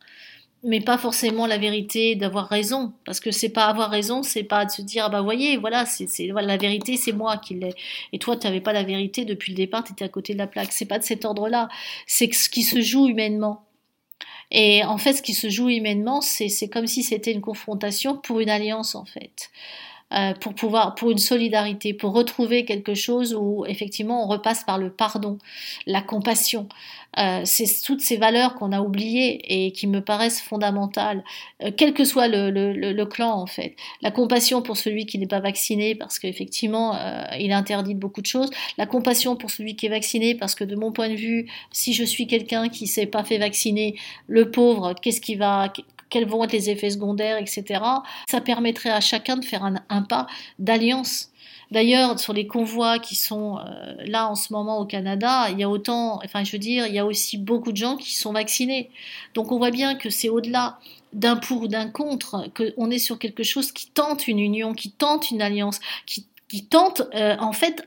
mais 0.62 0.80
pas 0.80 0.98
forcément 0.98 1.46
la 1.46 1.58
vérité 1.58 2.16
d'avoir 2.16 2.48
raison. 2.48 2.92
Parce 3.04 3.20
que 3.20 3.30
c'est 3.30 3.48
pas 3.48 3.66
avoir 3.66 3.90
raison 3.90 4.22
c'est 4.22 4.42
pas 4.42 4.64
de 4.64 4.70
se 4.70 4.82
dire 4.82 5.04
ah 5.06 5.08
bah 5.08 5.22
voyez 5.22 5.56
voilà 5.56 5.86
c'est 5.86 6.08
la 6.26 6.56
vérité 6.56 6.96
c'est 6.96 7.12
moi 7.12 7.38
qui 7.38 7.54
l'ai. 7.54 7.74
Et 8.12 8.18
toi 8.18 8.36
tu 8.36 8.46
n'avais 8.46 8.60
pas 8.60 8.72
la 8.72 8.82
vérité 8.82 9.24
depuis 9.24 9.52
le 9.52 9.56
départ 9.56 9.84
tu 9.84 9.92
étais 9.92 10.04
à 10.04 10.08
côté 10.08 10.34
de 10.34 10.38
la 10.38 10.46
plaque. 10.46 10.72
C'est 10.72 10.86
pas 10.86 10.98
de 10.98 11.04
cet 11.04 11.24
ordre 11.24 11.48
là 11.48 11.68
c'est 12.06 12.32
ce 12.32 12.48
qui 12.50 12.62
se 12.62 12.80
joue 12.80 13.08
humainement. 13.08 13.64
Et 14.50 14.84
en 14.84 14.98
fait 14.98 15.14
ce 15.14 15.22
qui 15.22 15.34
se 15.34 15.48
joue 15.48 15.68
humainement 15.68 16.20
c'est 16.20 16.68
comme 16.68 16.86
si 16.86 17.02
c'était 17.02 17.32
une 17.32 17.40
confrontation 17.40 18.16
pour 18.16 18.40
une 18.40 18.50
alliance 18.50 18.94
en 18.94 19.04
fait 19.04 19.50
euh, 20.12 20.34
pour 20.34 20.54
pouvoir, 20.54 20.96
pour 20.96 21.12
une 21.12 21.18
solidarité, 21.18 21.94
pour 21.94 22.12
retrouver 22.12 22.64
quelque 22.64 22.94
chose 22.94 23.32
où 23.32 23.64
effectivement 23.66 24.24
on 24.24 24.26
repasse 24.26 24.64
par 24.64 24.76
le 24.76 24.90
pardon, 24.90 25.38
la 25.86 26.02
compassion. 26.02 26.68
Euh, 27.18 27.42
c'est 27.44 27.66
toutes 27.84 28.00
ces 28.00 28.16
valeurs 28.16 28.54
qu'on 28.54 28.72
a 28.72 28.80
oubliées 28.80 29.66
et 29.66 29.72
qui 29.72 29.86
me 29.86 30.00
paraissent 30.00 30.40
fondamentales, 30.40 31.22
euh, 31.62 31.70
quel 31.76 31.92
que 31.92 32.04
soit 32.04 32.26
le, 32.26 32.50
le, 32.50 32.72
le, 32.72 33.06
clan 33.06 33.32
en 33.32 33.46
fait. 33.46 33.76
La 34.02 34.10
compassion 34.10 34.62
pour 34.62 34.76
celui 34.76 35.06
qui 35.06 35.18
n'est 35.18 35.26
pas 35.28 35.40
vacciné 35.40 35.94
parce 35.94 36.18
qu'effectivement 36.18 36.96
il 37.38 37.52
interdit 37.52 37.94
beaucoup 37.94 38.20
de 38.20 38.26
choses. 38.26 38.50
La 38.78 38.86
compassion 38.86 39.36
pour 39.36 39.50
celui 39.50 39.76
qui 39.76 39.86
est 39.86 39.90
vacciné 39.90 40.34
parce 40.34 40.54
que 40.54 40.64
de 40.64 40.74
mon 40.74 40.92
point 40.92 41.08
de 41.08 41.14
vue, 41.14 41.46
si 41.70 41.92
je 41.92 42.04
suis 42.04 42.26
quelqu'un 42.26 42.68
qui 42.68 42.86
s'est 42.86 43.06
pas 43.06 43.22
fait 43.22 43.38
vacciner, 43.38 43.96
le 44.26 44.50
pauvre, 44.50 44.94
qu'est-ce 45.00 45.20
qui 45.20 45.36
va 45.36 45.72
quels 46.10 46.26
vont 46.26 46.44
être 46.44 46.52
les 46.52 46.68
effets 46.68 46.90
secondaires, 46.90 47.38
etc. 47.38 47.82
Ça 48.28 48.40
permettrait 48.40 48.90
à 48.90 49.00
chacun 49.00 49.36
de 49.36 49.44
faire 49.44 49.64
un, 49.64 50.02
pas 50.02 50.26
d'alliance. 50.58 51.28
D'ailleurs, 51.70 52.18
sur 52.18 52.32
les 52.32 52.48
convois 52.48 52.98
qui 52.98 53.14
sont 53.14 53.58
euh, 53.58 53.94
là 54.04 54.28
en 54.28 54.34
ce 54.34 54.52
moment 54.52 54.78
au 54.78 54.86
Canada, 54.86 55.48
il 55.50 55.60
y 55.60 55.62
a 55.62 55.70
autant, 55.70 56.20
enfin 56.24 56.42
je 56.42 56.50
veux 56.50 56.58
dire, 56.58 56.86
il 56.88 56.94
y 56.94 56.98
a 56.98 57.06
aussi 57.06 57.38
beaucoup 57.38 57.70
de 57.70 57.76
gens 57.76 57.96
qui 57.96 58.12
sont 58.16 58.32
vaccinés. 58.32 58.90
Donc 59.34 59.52
on 59.52 59.58
voit 59.58 59.70
bien 59.70 59.94
que 59.94 60.10
c'est 60.10 60.28
au-delà 60.28 60.78
d'un 61.12 61.36
pour 61.36 61.62
ou 61.62 61.68
d'un 61.68 61.88
contre, 61.88 62.48
qu'on 62.54 62.90
est 62.90 62.98
sur 62.98 63.18
quelque 63.18 63.44
chose 63.44 63.70
qui 63.70 63.88
tente 63.88 64.26
une 64.26 64.40
union, 64.40 64.74
qui 64.74 64.90
tente 64.90 65.30
une 65.30 65.42
alliance, 65.42 65.78
qui, 66.06 66.26
tente 66.68 67.02
euh, 67.14 67.36
en 67.38 67.52
fait 67.52 67.84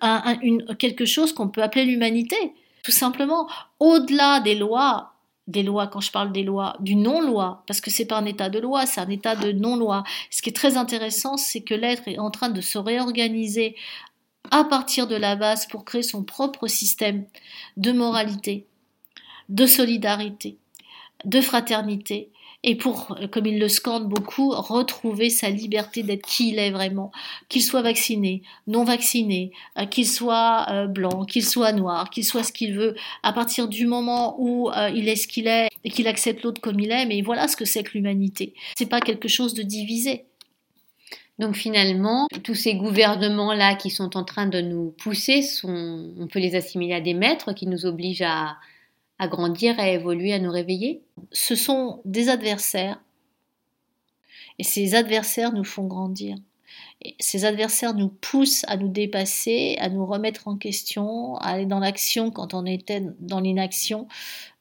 quelque 0.79 1.05
chose 1.05 1.33
qu'on 1.33 1.49
peut 1.49 1.61
appeler 1.61 1.83
l'humanité. 1.83 2.37
Tout 2.83 2.91
simplement, 2.91 3.47
au-delà 3.79 4.39
des 4.39 4.55
lois, 4.55 5.12
des 5.47 5.63
lois, 5.63 5.87
quand 5.87 5.99
je 5.99 6.11
parle 6.11 6.31
des 6.31 6.43
lois, 6.43 6.75
du 6.79 6.95
non-loi, 6.95 7.63
parce 7.67 7.81
que 7.81 7.91
c'est 7.91 8.05
pas 8.05 8.17
un 8.17 8.25
état 8.25 8.49
de 8.49 8.59
loi, 8.59 8.85
c'est 8.85 9.01
un 9.01 9.09
état 9.09 9.35
de 9.35 9.51
non-loi. 9.51 10.03
Ce 10.29 10.41
qui 10.41 10.49
est 10.49 10.53
très 10.53 10.77
intéressant, 10.77 11.37
c'est 11.37 11.61
que 11.61 11.73
l'être 11.73 12.07
est 12.07 12.19
en 12.19 12.31
train 12.31 12.49
de 12.49 12.61
se 12.61 12.77
réorganiser 12.77 13.75
à 14.51 14.63
partir 14.63 15.07
de 15.07 15.15
la 15.15 15.35
base 15.35 15.67
pour 15.67 15.85
créer 15.85 16.03
son 16.03 16.23
propre 16.23 16.67
système 16.67 17.25
de 17.77 17.91
moralité, 17.91 18.67
de 19.49 19.65
solidarité, 19.65 20.57
de 21.25 21.41
fraternité, 21.41 22.29
et 22.63 22.75
pour, 22.75 23.17
comme 23.31 23.45
il 23.45 23.59
le 23.59 23.67
scande 23.67 24.07
beaucoup, 24.07 24.51
retrouver 24.51 25.29
sa 25.29 25.49
liberté 25.49 26.01
d'être 26.01 26.25
qui 26.25 26.49
il 26.49 26.59
est 26.59 26.71
vraiment, 26.71 27.11
qu'il 27.49 27.61
soit 27.61 27.81
vacciné, 27.81 28.41
non 28.67 28.85
vacciné, 28.85 29.51
euh, 29.77 29.85
qu'il 29.85 30.07
soit 30.07 30.65
euh, 30.69 30.87
blanc, 30.87 31.25
qu'il 31.25 31.43
soit 31.43 31.73
noir, 31.73 32.09
qu'il 32.09 32.23
soit 32.23 32.43
ce 32.43 32.53
qu'il 32.53 32.73
veut, 32.73 32.95
à 33.21 33.33
partir 33.33 33.67
du 33.67 33.85
moment 33.85 34.35
où 34.39 34.69
euh, 34.69 34.89
il 34.95 35.09
est 35.09 35.17
ce 35.17 35.27
qu'il 35.27 35.47
est 35.47 35.67
et 35.83 35.89
qu'il 35.89 36.07
accepte 36.07 36.43
l'autre 36.43 36.61
comme 36.61 36.79
il 36.79 36.91
est, 36.91 37.05
mais 37.05 37.21
voilà 37.21 37.49
ce 37.49 37.57
que 37.57 37.65
c'est 37.65 37.83
que 37.83 37.91
l'humanité. 37.95 38.53
C'est 38.77 38.89
pas 38.89 39.01
quelque 39.01 39.27
chose 39.27 39.53
de 39.53 39.63
divisé. 39.63 40.25
Donc 41.39 41.55
finalement, 41.55 42.27
tous 42.43 42.55
ces 42.55 42.75
gouvernements-là 42.75 43.75
qui 43.75 43.89
sont 43.89 44.15
en 44.15 44.23
train 44.23 44.45
de 44.45 44.61
nous 44.61 44.91
pousser, 44.91 45.41
sont, 45.41 46.13
on 46.17 46.27
peut 46.27 46.39
les 46.39 46.55
assimiler 46.55 46.93
à 46.93 47.01
des 47.01 47.15
maîtres 47.15 47.53
qui 47.53 47.67
nous 47.67 47.85
obligent 47.85 48.21
à, 48.21 48.55
à 49.19 49.27
grandir, 49.27 49.79
à 49.79 49.89
évoluer, 49.89 50.33
à 50.33 50.39
nous 50.39 50.51
réveiller 50.51 51.01
Ce 51.31 51.55
sont 51.55 52.01
des 52.05 52.29
adversaires. 52.29 53.01
Et 54.59 54.63
ces 54.63 54.95
adversaires 54.95 55.53
nous 55.53 55.63
font 55.63 55.85
grandir. 55.85 56.37
Et 57.01 57.15
ces 57.19 57.45
adversaires 57.45 57.93
nous 57.93 58.07
poussent 58.07 58.63
à 58.67 58.77
nous 58.77 58.87
dépasser, 58.87 59.75
à 59.79 59.89
nous 59.89 60.05
remettre 60.05 60.47
en 60.47 60.57
question, 60.57 61.35
à 61.37 61.49
aller 61.49 61.65
dans 61.65 61.79
l'action 61.79 62.31
quand 62.31 62.53
on 62.53 62.65
était 62.65 63.03
dans 63.19 63.41
l'inaction, 63.41 64.07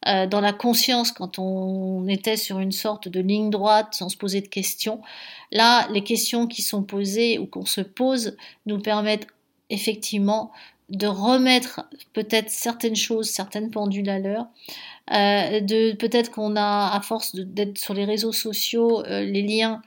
euh, 0.09 0.27
dans 0.27 0.41
la 0.41 0.53
conscience 0.53 1.13
quand 1.13 1.39
on 1.39 2.09
était 2.09 2.37
sur 2.37 2.59
une 2.59 2.73
sorte 2.73 3.09
de 3.09 3.21
ligne 3.21 3.51
droite 3.51 3.95
sans 3.95 4.09
se 4.09 4.17
poser 4.17 4.41
de 4.41 4.49
questions. 4.49 5.01
Là, 5.53 5.87
les 5.93 6.03
questions 6.03 6.47
qui 6.47 6.63
sont 6.63 6.83
posées 6.83 7.39
ou 7.39 7.47
qu'on 7.47 7.67
se 7.67 7.81
pose 7.81 8.37
nous 8.67 8.81
permettent 8.81 9.29
effectivement 9.71 10.51
de 10.89 11.07
remettre 11.07 11.89
peut-être 12.13 12.51
certaines 12.51 12.97
choses, 12.97 13.31
certaines 13.31 13.71
pendules 13.71 14.09
à 14.09 14.19
l'heure. 14.19 14.47
Euh, 15.13 15.61
de 15.61 15.93
peut-être 15.97 16.31
qu'on 16.31 16.57
a 16.57 16.95
à 16.95 17.01
force 17.01 17.35
d'être 17.35 17.79
sur 17.79 17.95
les 17.95 18.05
réseaux 18.05 18.33
sociaux, 18.33 19.05
euh, 19.07 19.23
les 19.23 19.43
liens, 19.43 19.83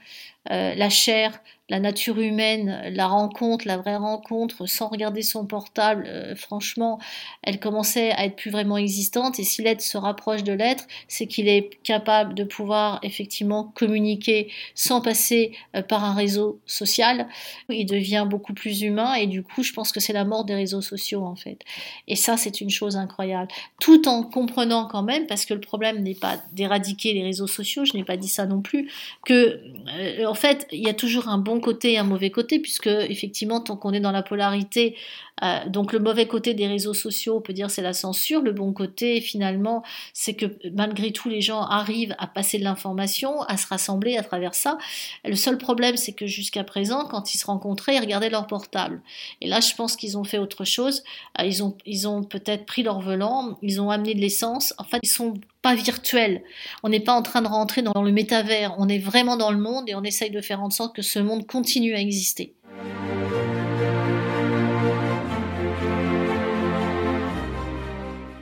euh, 0.51 0.75
la 0.75 0.89
chair, 0.89 1.39
la 1.69 1.79
nature 1.79 2.19
humaine, 2.19 2.79
la 2.91 3.07
rencontre, 3.07 3.67
la 3.67 3.77
vraie 3.77 3.95
rencontre, 3.95 4.67
sans 4.67 4.87
regarder 4.87 5.23
son 5.23 5.47
portable, 5.47 6.05
euh, 6.07 6.35
franchement, 6.35 6.99
elle 7.41 7.59
commençait 7.59 8.11
à 8.11 8.25
être 8.25 8.35
plus 8.35 8.51
vraiment 8.51 8.77
existante. 8.77 9.39
Et 9.39 9.43
si 9.43 9.63
l'être 9.63 9.81
se 9.81 9.97
rapproche 9.97 10.43
de 10.43 10.53
l'être, 10.53 10.85
c'est 11.07 11.25
qu'il 11.25 11.47
est 11.47 11.71
capable 11.81 12.35
de 12.35 12.43
pouvoir 12.43 12.99
effectivement 13.01 13.71
communiquer 13.75 14.51
sans 14.75 15.01
passer 15.01 15.53
euh, 15.75 15.81
par 15.81 16.03
un 16.03 16.13
réseau 16.13 16.59
social. 16.67 17.27
Il 17.69 17.87
devient 17.87 18.27
beaucoup 18.29 18.53
plus 18.53 18.83
humain 18.83 19.15
et 19.15 19.25
du 19.25 19.41
coup, 19.41 19.63
je 19.63 19.73
pense 19.73 19.91
que 19.91 19.99
c'est 19.99 20.13
la 20.13 20.23
mort 20.23 20.45
des 20.45 20.55
réseaux 20.55 20.81
sociaux 20.81 21.25
en 21.25 21.35
fait. 21.35 21.59
Et 22.07 22.15
ça, 22.15 22.37
c'est 22.37 22.61
une 22.61 22.69
chose 22.69 22.95
incroyable. 22.95 23.51
Tout 23.79 24.07
en 24.07 24.21
comprenant 24.21 24.87
quand 24.87 25.03
même, 25.03 25.25
parce 25.25 25.45
que 25.45 25.55
le 25.55 25.61
problème 25.61 26.03
n'est 26.03 26.13
pas 26.13 26.37
d'éradiquer 26.53 27.13
les 27.13 27.23
réseaux 27.23 27.47
sociaux, 27.47 27.85
je 27.85 27.97
n'ai 27.97 28.03
pas 28.03 28.17
dit 28.17 28.27
ça 28.27 28.45
non 28.45 28.61
plus, 28.61 28.91
que 29.25 29.61
euh, 29.97 30.25
en 30.27 30.35
fait, 30.35 30.67
il 30.71 30.85
y 30.85 30.89
a 30.89 30.93
toujours 30.93 31.27
un 31.27 31.39
bon 31.39 31.54
côté 31.59 31.93
et 31.93 31.97
un 31.97 32.03
mauvais 32.03 32.29
côté, 32.29 32.59
puisque 32.59 32.87
effectivement, 32.87 33.59
tant 33.59 33.75
qu'on 33.77 33.93
est 33.93 33.99
dans 33.99 34.11
la 34.11 34.23
polarité, 34.23 34.95
euh, 35.43 35.67
donc 35.67 35.91
le 35.91 35.99
mauvais 35.99 36.27
côté 36.27 36.53
des 36.53 36.67
réseaux 36.67 36.93
sociaux, 36.93 37.37
on 37.37 37.41
peut 37.41 37.53
dire 37.53 37.69
c'est 37.69 37.81
la 37.81 37.93
censure, 37.93 38.41
le 38.41 38.53
bon 38.53 38.71
côté 38.71 39.19
finalement, 39.19 39.83
c'est 40.13 40.33
que 40.33 40.45
malgré 40.73 41.11
tout, 41.11 41.27
les 41.27 41.41
gens 41.41 41.61
arrivent 41.61 42.15
à 42.19 42.27
passer 42.27 42.57
de 42.57 42.63
l'information, 42.63 43.41
à 43.43 43.57
se 43.57 43.67
rassembler 43.67 44.17
à 44.17 44.23
travers 44.23 44.55
ça. 44.55 44.77
Le 45.25 45.35
seul 45.35 45.57
problème, 45.57 45.97
c'est 45.97 46.13
que 46.13 46.25
jusqu'à 46.25 46.63
présent, 46.63 47.05
quand 47.05 47.33
ils 47.33 47.37
se 47.37 47.45
rencontraient, 47.45 47.95
ils 47.95 48.01
regardaient 48.01 48.29
leur 48.29 48.47
portable. 48.47 49.01
Et 49.41 49.47
là, 49.47 49.59
je 49.59 49.75
pense 49.75 49.95
qu'ils 49.97 50.17
ont 50.17 50.23
fait 50.23 50.37
autre 50.37 50.63
chose. 50.63 51.03
Euh, 51.39 51.45
ils 51.45 51.63
ont, 51.63 51.75
ils 51.85 52.07
ont 52.07 52.23
peut-être 52.23 52.65
pris 52.65 52.83
leur 52.83 53.01
volant, 53.01 53.57
ils 53.61 53.81
ont 53.81 53.89
amené 53.89 54.13
de 54.13 54.21
l'essence. 54.21 54.73
En 54.77 54.83
fait, 54.85 54.99
ils 55.03 55.09
sont 55.09 55.33
pas 55.65 55.73
virtuels. 55.73 56.43
On 56.83 56.89
n'est 56.89 56.99
pas 56.99 57.13
en 57.13 57.23
train 57.23 57.41
de 57.41 57.47
rentrer 57.47 57.81
dans 57.81 58.03
le 58.03 58.11
métavers. 58.11 58.75
On 58.77 58.87
est 58.87 58.99
vraiment 58.99 59.35
dans 59.35 59.49
le 59.49 59.57
monde 59.57 59.89
et 59.89 59.95
on 59.95 60.03
essaye 60.03 60.29
de 60.29 60.39
faire 60.39 60.61
en 60.61 60.69
sorte 60.69 60.95
que 60.95 61.01
ce 61.01 61.17
monde 61.17 61.47
continue 61.47 61.95
à 61.95 61.99
exister. 61.99 62.53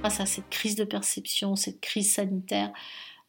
face 0.02 0.20
à 0.20 0.26
cette 0.26 0.50
crise 0.50 0.76
de 0.76 0.84
perception, 0.84 1.56
cette 1.56 1.80
crise 1.80 2.14
sanitaire, 2.14 2.74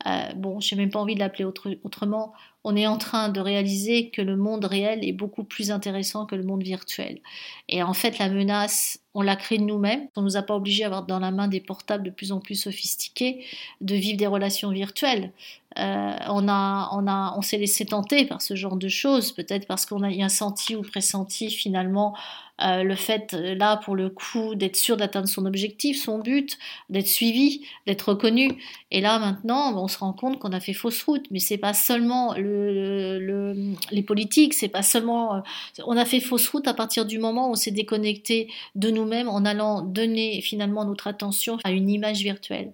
euh, 0.08 0.32
bon, 0.34 0.58
j'ai 0.58 0.74
même 0.74 0.90
pas 0.90 0.98
envie 0.98 1.14
de 1.14 1.20
l'appeler 1.20 1.44
autrement, 1.44 2.32
on 2.64 2.74
est 2.74 2.88
en 2.88 2.98
train 2.98 3.28
de 3.28 3.38
réaliser 3.38 4.10
que 4.10 4.22
le 4.22 4.36
monde 4.36 4.64
réel 4.64 5.04
est 5.04 5.12
beaucoup 5.12 5.44
plus 5.44 5.70
intéressant 5.70 6.26
que 6.26 6.34
le 6.34 6.42
monde 6.42 6.64
virtuel. 6.64 7.20
Et 7.68 7.84
en 7.84 7.94
fait, 7.94 8.18
la 8.18 8.28
menace, 8.28 8.98
on 9.14 9.22
l'a 9.22 9.36
créée 9.36 9.58
de 9.58 9.64
nous-mêmes. 9.64 10.08
On 10.16 10.22
nous 10.22 10.36
a 10.36 10.42
pas 10.42 10.54
obligés 10.54 10.84
à 10.84 10.88
avoir 10.88 11.04
dans 11.04 11.20
la 11.20 11.30
main 11.30 11.48
des 11.48 11.60
portables 11.60 12.04
de 12.04 12.10
plus 12.10 12.32
en 12.32 12.40
plus 12.40 12.56
sophistiqués, 12.56 13.44
de 13.80 13.94
vivre 13.94 14.18
des 14.18 14.26
relations 14.26 14.70
virtuelles. 14.70 15.32
Euh, 15.78 16.16
on 16.28 16.48
a, 16.48 16.90
on 16.92 17.06
a, 17.06 17.34
on 17.36 17.42
s'est 17.42 17.58
laissé 17.58 17.84
tenter 17.86 18.26
par 18.26 18.42
ce 18.42 18.54
genre 18.54 18.76
de 18.76 18.88
choses, 18.88 19.32
peut-être 19.32 19.66
parce 19.66 19.86
qu'on 19.86 20.02
a 20.02 20.08
un 20.08 20.28
senti 20.28 20.76
ou 20.76 20.82
pressenti 20.82 21.50
finalement 21.50 22.16
euh, 22.62 22.84
le 22.84 22.94
fait, 22.94 23.34
euh, 23.34 23.54
là, 23.56 23.76
pour 23.78 23.96
le 23.96 24.10
coup, 24.10 24.54
d'être 24.54 24.76
sûr 24.76 24.96
d'atteindre 24.96 25.28
son 25.28 25.44
objectif, 25.44 26.00
son 26.00 26.20
but, 26.20 26.56
d'être 26.88 27.08
suivi, 27.08 27.66
d'être 27.86 28.10
reconnu. 28.10 28.62
Et 28.92 29.00
là, 29.00 29.18
maintenant, 29.18 29.76
on 29.76 29.88
se 29.88 29.98
rend 29.98 30.12
compte 30.12 30.38
qu'on 30.38 30.52
a 30.52 30.60
fait 30.60 30.72
fausse 30.72 31.02
route. 31.02 31.26
Mais 31.30 31.40
c'est 31.40 31.58
pas 31.58 31.74
seulement 31.74 32.34
le, 32.36 33.74
les 33.90 34.02
politiques, 34.02 34.54
c'est 34.54 34.68
pas 34.68 34.82
seulement. 34.82 35.42
on 35.84 35.96
a 35.96 36.04
fait 36.04 36.20
fausse 36.20 36.48
route 36.48 36.68
à 36.68 36.74
partir 36.74 37.06
du 37.06 37.18
moment 37.18 37.48
où 37.48 37.52
on 37.52 37.54
s'est 37.56 37.72
déconnecté 37.72 38.48
de 38.76 38.90
nous-mêmes 38.90 39.28
en 39.28 39.44
allant 39.44 39.82
donner 39.82 40.40
finalement 40.40 40.84
notre 40.84 41.08
attention 41.08 41.58
à 41.64 41.72
une 41.72 41.88
image 41.90 42.22
virtuelle. 42.22 42.72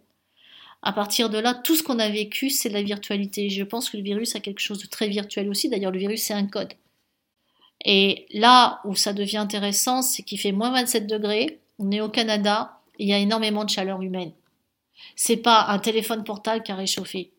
À 0.83 0.93
partir 0.93 1.29
de 1.31 1.39
là, 1.39 1.55
tout 1.55 1.77
ce 1.77 1.83
qu'on 1.83 1.99
a 1.99 2.09
vécu, 2.09 2.51
c'est 2.51 2.71
la 2.71 2.83
virtualité. 2.83 3.51
Je 3.51 3.65
pense 3.65 3.91
que 3.91 3.97
le 3.99 4.03
virus 4.03 4.35
a 4.37 4.41
quelque 4.41 4.61
chose 4.61 4.81
de 4.83 4.87
très 4.87 5.09
virtuel 5.09 5.49
aussi. 5.49 5.69
D'ailleurs, 5.69 5.93
le 5.93 5.99
virus, 5.99 6.23
c'est 6.23 6.35
un 6.35 6.47
code. 6.47 6.73
Et 7.85 8.27
là 8.33 8.81
où 8.85 8.95
ça 8.95 9.13
devient 9.13 9.39
intéressant, 9.39 10.03
c'est 10.03 10.23
qu'il 10.23 10.39
fait 10.39 10.53
moins 10.53 10.71
27 10.71 11.07
degrés, 11.07 11.61
on 11.79 11.91
est 11.91 12.01
au 12.01 12.09
Canada, 12.09 12.79
et 12.99 13.05
il 13.05 13.09
y 13.09 13.15
a 13.15 13.19
énormément 13.19 13.65
de 13.65 13.71
chaleur 13.71 14.03
humaine. 14.03 14.33
C'est 15.17 15.39
pas 15.39 15.67
un 15.69 15.79
téléphone 15.79 16.25
portable 16.25 16.63
qui 16.63 16.73
a 16.73 16.77
réchauffé. 16.77 17.33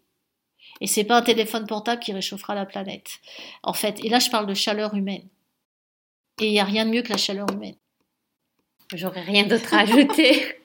Et 0.80 0.88
c'est 0.88 1.04
pas 1.04 1.17
un 1.17 1.21
téléphone 1.21 1.67
portable 1.67 2.01
qui 2.01 2.12
réchauffera 2.12 2.56
la 2.56 2.65
planète. 2.65 3.19
En 3.62 3.73
fait, 3.73 4.04
et 4.04 4.10
là 4.10 4.17
je 4.17 4.30
parle 4.30 4.47
de 4.47 4.56
chaleur 4.56 4.95
humaine. 4.95 5.27
Et 6.39 6.47
il 6.47 6.51
n'y 6.51 6.60
a 6.60 6.63
rien 6.63 6.86
de 6.86 6.89
mieux 6.89 7.04
que 7.04 7.10
la 7.12 7.17
chaleur 7.17 7.45
humaine. 7.51 7.75
J'aurais 8.95 9.21
rien 9.21 9.43
d'autre 9.43 9.73
à 9.75 9.82
ajouter. 9.82 10.34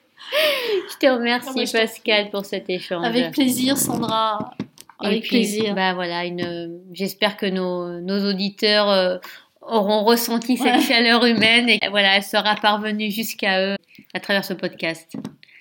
je 0.91 0.97
te 0.97 1.05
remercie 1.05 1.71
Pascal 1.71 2.31
pour 2.31 2.45
cet 2.45 2.67
échange. 2.69 3.05
Avec 3.05 3.31
plaisir 3.31 3.77
Sandra. 3.77 4.55
Avec 4.99 5.27
plaisir. 5.27 5.75
Bah 5.75 5.93
voilà, 5.93 6.25
une... 6.25 6.81
j'espère 6.91 7.37
que 7.37 7.45
nos, 7.45 8.01
nos 8.01 8.27
auditeurs 8.27 8.89
euh, 8.89 9.17
auront 9.67 10.03
ressenti 10.03 10.57
cette 10.57 10.81
chaleur 10.81 11.25
humaine 11.25 11.69
et 11.69 11.79
voilà, 11.89 12.17
elle 12.17 12.23
sera 12.23 12.55
parvenue 12.55 13.11
jusqu'à 13.11 13.61
eux 13.61 13.77
à 14.13 14.19
travers 14.19 14.45
ce 14.45 14.53
podcast. 14.53 15.15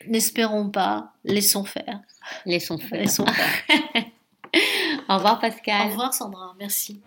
N'espérons 0.08 0.70
pas, 0.70 1.12
laissons 1.24 1.64
faire. 1.64 2.00
Laissons 2.44 2.78
faire. 2.78 3.00
Laissons 3.00 3.26
faire. 3.26 4.04
Au 5.08 5.16
revoir 5.16 5.38
Pascal. 5.38 5.86
Au 5.86 5.90
revoir 5.90 6.14
Sandra, 6.14 6.54
merci. 6.58 7.00